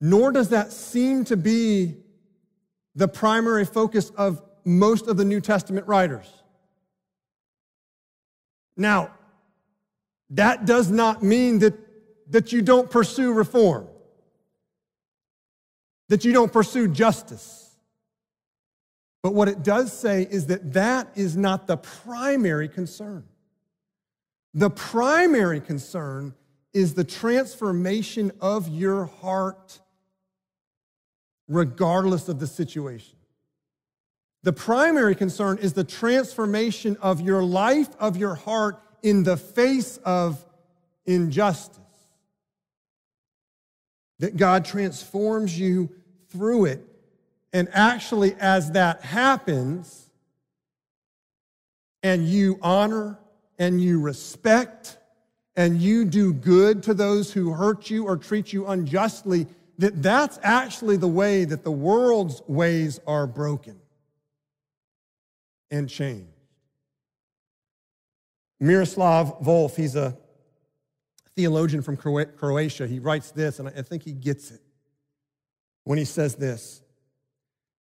nor 0.00 0.30
does 0.30 0.50
that 0.50 0.72
seem 0.72 1.24
to 1.24 1.36
be 1.36 1.96
the 2.94 3.08
primary 3.08 3.64
focus 3.64 4.10
of 4.10 4.42
most 4.64 5.08
of 5.08 5.16
the 5.16 5.24
New 5.24 5.40
Testament 5.40 5.86
writers. 5.86 6.30
Now, 8.76 9.10
that 10.30 10.64
does 10.64 10.90
not 10.90 11.22
mean 11.22 11.58
that, 11.60 11.74
that 12.30 12.52
you 12.52 12.62
don't 12.62 12.90
pursue 12.90 13.32
reform, 13.32 13.86
that 16.08 16.24
you 16.24 16.32
don't 16.32 16.52
pursue 16.52 16.88
justice. 16.88 17.76
But 19.22 19.34
what 19.34 19.48
it 19.48 19.62
does 19.62 19.92
say 19.92 20.26
is 20.30 20.46
that 20.46 20.72
that 20.72 21.08
is 21.14 21.36
not 21.36 21.66
the 21.66 21.76
primary 21.76 22.68
concern. 22.68 23.24
The 24.54 24.70
primary 24.70 25.60
concern 25.60 26.34
is 26.72 26.94
the 26.94 27.04
transformation 27.04 28.32
of 28.40 28.68
your 28.68 29.06
heart, 29.06 29.80
regardless 31.48 32.28
of 32.28 32.40
the 32.40 32.46
situation. 32.46 33.16
The 34.42 34.52
primary 34.52 35.14
concern 35.14 35.58
is 35.58 35.74
the 35.74 35.84
transformation 35.84 36.96
of 37.02 37.20
your 37.20 37.42
life, 37.42 37.88
of 37.98 38.16
your 38.16 38.34
heart, 38.34 38.80
in 39.02 39.22
the 39.22 39.36
face 39.36 39.98
of 39.98 40.44
injustice. 41.04 41.79
That 44.20 44.36
God 44.36 44.64
transforms 44.64 45.58
you 45.58 45.90
through 46.30 46.66
it 46.66 46.86
and 47.52 47.68
actually, 47.72 48.34
as 48.38 48.72
that 48.72 49.02
happens, 49.02 50.08
and 52.02 52.26
you 52.28 52.58
honor 52.62 53.18
and 53.58 53.80
you 53.80 54.00
respect 54.00 54.98
and 55.56 55.80
you 55.80 56.04
do 56.04 56.32
good 56.32 56.82
to 56.84 56.94
those 56.94 57.32
who 57.32 57.52
hurt 57.52 57.90
you 57.90 58.06
or 58.06 58.16
treat 58.16 58.52
you 58.52 58.66
unjustly, 58.68 59.46
that 59.78 60.02
that's 60.02 60.38
actually 60.42 60.96
the 60.96 61.08
way 61.08 61.44
that 61.44 61.64
the 61.64 61.72
world's 61.72 62.40
ways 62.46 63.00
are 63.06 63.26
broken 63.26 63.78
and 65.70 65.88
changed. 65.88 66.26
Miroslav 68.60 69.40
Volf, 69.42 69.74
he's 69.74 69.96
a 69.96 70.16
theologian 71.40 71.80
from 71.80 71.96
Croatia. 71.96 72.86
He 72.86 72.98
writes 72.98 73.30
this, 73.30 73.58
and 73.58 73.68
I 73.68 73.82
think 73.82 74.02
he 74.02 74.12
gets 74.12 74.50
it 74.50 74.60
when 75.84 75.98
he 75.98 76.04
says 76.04 76.34
this 76.34 76.82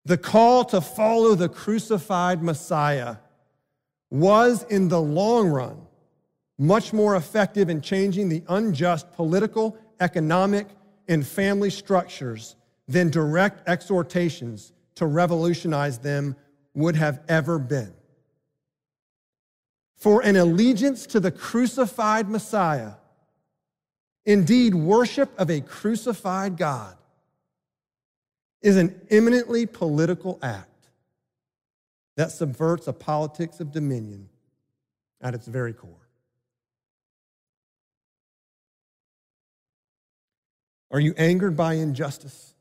the 0.06 0.18
call 0.18 0.64
to 0.66 0.80
follow 0.80 1.36
the 1.36 1.50
crucified 1.50 2.42
Messiah 2.42 3.18
was, 4.10 4.64
in 4.64 4.88
the 4.88 5.02
long 5.02 5.50
run, 5.50 5.82
much 6.58 6.94
more 6.94 7.16
effective 7.16 7.70
in 7.70 7.82
changing 7.82 8.30
the 8.30 8.44
unjust 8.48 9.12
political, 9.12 9.78
economic, 10.00 10.68
and 11.08 11.28
family 11.28 11.70
structures 11.70 12.56
than 12.88 13.10
direct 13.10 13.68
exhortations 13.68 14.72
to 14.96 15.06
revolutionize 15.06 16.00
them 16.00 16.36
would 16.74 16.96
have 16.96 17.20
ever 17.28 17.60
been. 17.60 17.94
For 19.98 20.22
an 20.22 20.38
allegiance 20.38 21.06
to 21.08 21.20
the 21.20 21.32
crucified 21.32 22.30
Messiah, 22.30 22.94
indeed, 24.26 24.76
worship 24.76 25.32
of 25.38 25.50
a 25.50 25.62
crucified 25.62 26.58
God, 26.58 26.96
is 28.62 28.78
an 28.78 29.00
eminently 29.10 29.66
political 29.66 30.38
act 30.42 30.68
that 32.18 32.32
subverts 32.32 32.88
a 32.88 32.94
politics 32.94 33.60
of 33.60 33.72
dominion 33.72 34.28
at 35.22 35.34
its 35.34 35.48
very 35.48 35.74
core. 35.74 35.96
Are 40.92 41.00
you 41.00 41.14
angered 41.18 41.56
by 41.56 41.76
injustice? 41.76 42.54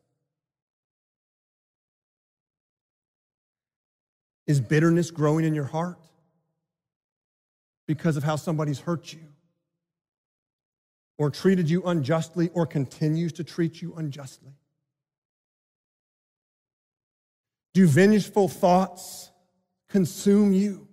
Is 4.47 4.61
bitterness 4.61 5.11
growing 5.11 5.45
in 5.45 5.55
your 5.55 5.65
heart 5.65 5.99
because 7.87 8.17
of 8.17 8.23
how 8.23 8.37
somebody's 8.37 8.81
hurt 8.81 9.13
you 9.13 9.21
or 11.19 11.31
treated 11.31 11.69
you 11.69 11.83
unjustly 11.83 12.49
or 12.55 12.65
continues 12.65 13.33
to 13.35 13.45
treat 13.45 13.83
you 13.83 13.95
unjustly? 13.97 14.53
Do 17.75 17.87
vengeful 17.87 18.49
thoughts 18.49 19.31
consume 19.89 20.53
you? 20.53 20.89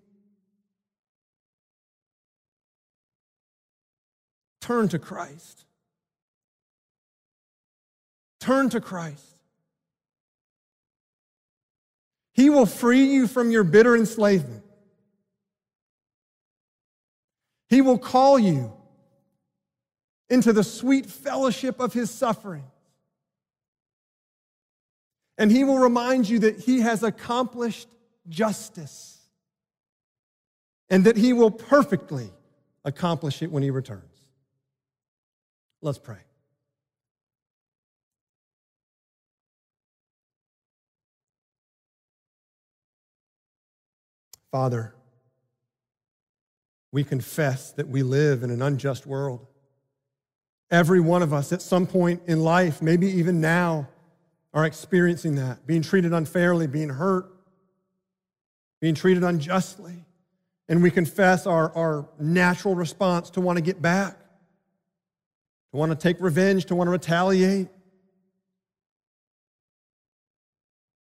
Turn 4.61 4.87
to 4.89 4.99
Christ. 4.99 5.65
Turn 8.39 8.69
to 8.71 8.81
Christ. 8.81 9.37
He 12.33 12.49
will 12.49 12.65
free 12.65 13.05
you 13.05 13.27
from 13.27 13.49
your 13.49 13.63
bitter 13.63 13.95
enslavement. 13.95 14.63
He 17.69 17.81
will 17.81 17.97
call 17.97 18.37
you 18.37 18.73
into 20.29 20.53
the 20.53 20.63
sweet 20.63 21.05
fellowship 21.05 21.79
of 21.79 21.93
his 21.93 22.09
suffering. 22.09 22.63
And 25.37 25.51
he 25.51 25.63
will 25.63 25.79
remind 25.79 26.29
you 26.29 26.39
that 26.39 26.59
he 26.59 26.81
has 26.81 27.03
accomplished 27.03 27.87
justice 28.29 29.19
and 30.89 31.03
that 31.05 31.17
he 31.17 31.33
will 31.33 31.51
perfectly 31.51 32.29
accomplish 32.83 33.41
it 33.41 33.51
when 33.51 33.63
he 33.63 33.69
returns. 33.69 34.03
Let's 35.81 35.97
pray. 35.97 36.17
Father, 44.51 44.95
we 46.93 47.03
confess 47.03 47.71
that 47.73 47.89
we 47.89 48.03
live 48.03 48.41
in 48.41 48.51
an 48.51 48.61
unjust 48.61 49.05
world. 49.05 49.45
Every 50.71 50.99
one 50.99 51.21
of 51.21 51.33
us 51.33 51.51
at 51.53 51.61
some 51.61 51.85
point 51.85 52.23
in 52.27 52.41
life, 52.41 52.81
maybe 52.81 53.07
even 53.07 53.39
now, 53.39 53.87
are 54.53 54.65
experiencing 54.65 55.35
that, 55.35 55.67
being 55.67 55.81
treated 55.81 56.13
unfairly, 56.13 56.65
being 56.65 56.89
hurt, 56.89 57.25
being 58.81 58.95
treated 58.95 59.23
unjustly. 59.23 60.05
And 60.67 60.81
we 60.81 60.89
confess 60.89 61.45
our, 61.45 61.71
our 61.75 62.09
natural 62.19 62.73
response 62.73 63.29
to 63.31 63.41
want 63.41 63.57
to 63.57 63.61
get 63.61 63.81
back, 63.81 64.17
to 65.71 65.77
want 65.77 65.91
to 65.91 65.95
take 65.95 66.19
revenge, 66.19 66.65
to 66.65 66.75
want 66.75 66.87
to 66.87 66.91
retaliate. 66.91 67.67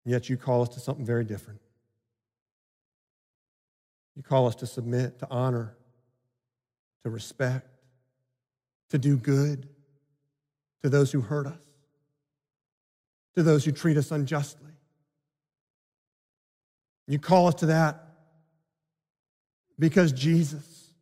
Yet 0.05 0.29
you 0.29 0.37
call 0.37 0.63
us 0.63 0.71
to 0.71 0.81
something 0.81 1.05
very 1.05 1.25
different. 1.25 1.61
You 4.17 4.23
call 4.23 4.47
us 4.49 4.57
to 4.57 4.67
submit, 4.67 5.21
to 5.21 5.29
honor, 5.31 5.77
to 7.05 7.11
respect, 7.11 7.69
to 8.93 8.99
do 8.99 9.17
good 9.17 9.67
to 10.83 10.91
those 10.91 11.11
who 11.11 11.23
hurt 11.23 11.47
us, 11.47 11.63
to 13.35 13.43
those 13.43 13.65
who 13.65 13.73
treat 13.73 13.97
us 13.97 14.11
unjustly. 14.11 14.71
You 17.09 17.19
call 17.19 17.49
us 17.49 17.55
to 17.57 17.67
that 17.67 18.05
because 19.79 20.13
Jesus, 20.13 20.93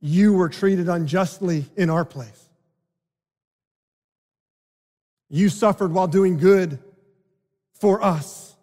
you 0.00 0.32
were 0.32 0.48
treated 0.48 0.88
unjustly 0.88 1.66
in 1.76 1.90
our 1.90 2.04
place. 2.04 2.48
You 5.28 5.48
suffered 5.48 5.92
while 5.92 6.06
doing 6.06 6.38
good 6.38 6.78
for 7.72 8.04
us. 8.04 8.54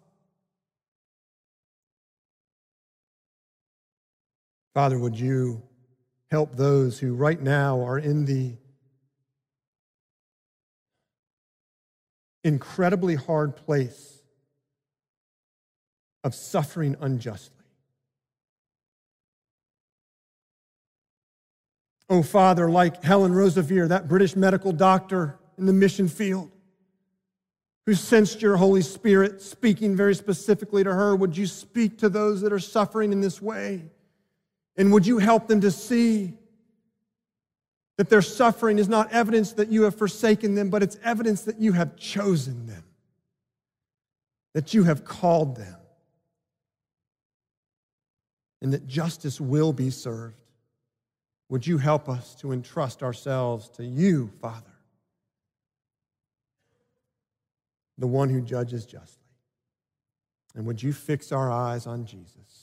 Father, 4.72 4.98
would 4.98 5.20
you 5.20 5.62
help 6.30 6.56
those 6.56 6.98
who 6.98 7.14
right 7.14 7.40
now 7.40 7.84
are 7.84 7.98
in 7.98 8.24
the 8.24 8.54
incredibly 12.42 13.14
hard 13.14 13.56
place 13.56 14.22
of 16.24 16.34
suffering 16.34 16.96
unjustly? 17.00 17.52
Oh, 22.08 22.22
Father, 22.22 22.70
like 22.70 23.02
Helen 23.02 23.32
Roseveare, 23.32 23.88
that 23.88 24.06
British 24.06 24.36
medical 24.36 24.72
doctor 24.72 25.38
in 25.58 25.66
the 25.66 25.72
mission 25.72 26.06
field, 26.08 26.52
who 27.84 27.94
sensed 27.94 28.42
your 28.42 28.56
Holy 28.56 28.82
Spirit 28.82 29.42
speaking 29.42 29.96
very 29.96 30.14
specifically 30.14 30.84
to 30.84 30.92
her, 30.92 31.16
would 31.16 31.36
you 31.36 31.46
speak 31.46 31.98
to 31.98 32.08
those 32.08 32.40
that 32.42 32.52
are 32.52 32.60
suffering 32.60 33.12
in 33.12 33.20
this 33.20 33.42
way? 33.42 33.90
And 34.76 34.92
would 34.92 35.06
you 35.06 35.18
help 35.18 35.48
them 35.48 35.60
to 35.62 35.70
see 35.70 36.34
that 37.96 38.10
their 38.10 38.22
suffering 38.22 38.78
is 38.78 38.88
not 38.88 39.10
evidence 39.12 39.52
that 39.52 39.68
you 39.68 39.82
have 39.82 39.94
forsaken 39.94 40.54
them, 40.54 40.68
but 40.68 40.82
it's 40.82 40.98
evidence 41.02 41.42
that 41.42 41.60
you 41.60 41.72
have 41.72 41.96
chosen 41.96 42.66
them, 42.66 42.84
that 44.52 44.74
you 44.74 44.84
have 44.84 45.04
called 45.04 45.56
them, 45.56 45.76
and 48.60 48.72
that 48.72 48.86
justice 48.86 49.40
will 49.40 49.72
be 49.72 49.88
served? 49.88 50.36
Would 51.48 51.66
you 51.66 51.78
help 51.78 52.08
us 52.08 52.34
to 52.36 52.52
entrust 52.52 53.02
ourselves 53.02 53.70
to 53.70 53.84
you, 53.84 54.30
Father? 54.42 54.76
the 57.98 58.06
one 58.06 58.28
who 58.28 58.40
judges 58.40 58.84
justly. 58.84 59.22
And 60.54 60.66
would 60.66 60.82
you 60.82 60.92
fix 60.92 61.32
our 61.32 61.50
eyes 61.50 61.86
on 61.86 62.06
Jesus, 62.06 62.55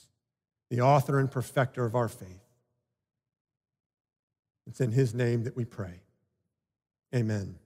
the 0.74 0.82
author 0.82 1.20
and 1.20 1.30
perfecter 1.30 1.84
of 1.84 1.94
our 1.94 2.08
faith? 2.08 2.42
It's 4.66 4.80
in 4.80 4.92
his 4.92 5.14
name 5.14 5.44
that 5.44 5.56
we 5.56 5.64
pray. 5.64 6.00
Amen. 7.14 7.56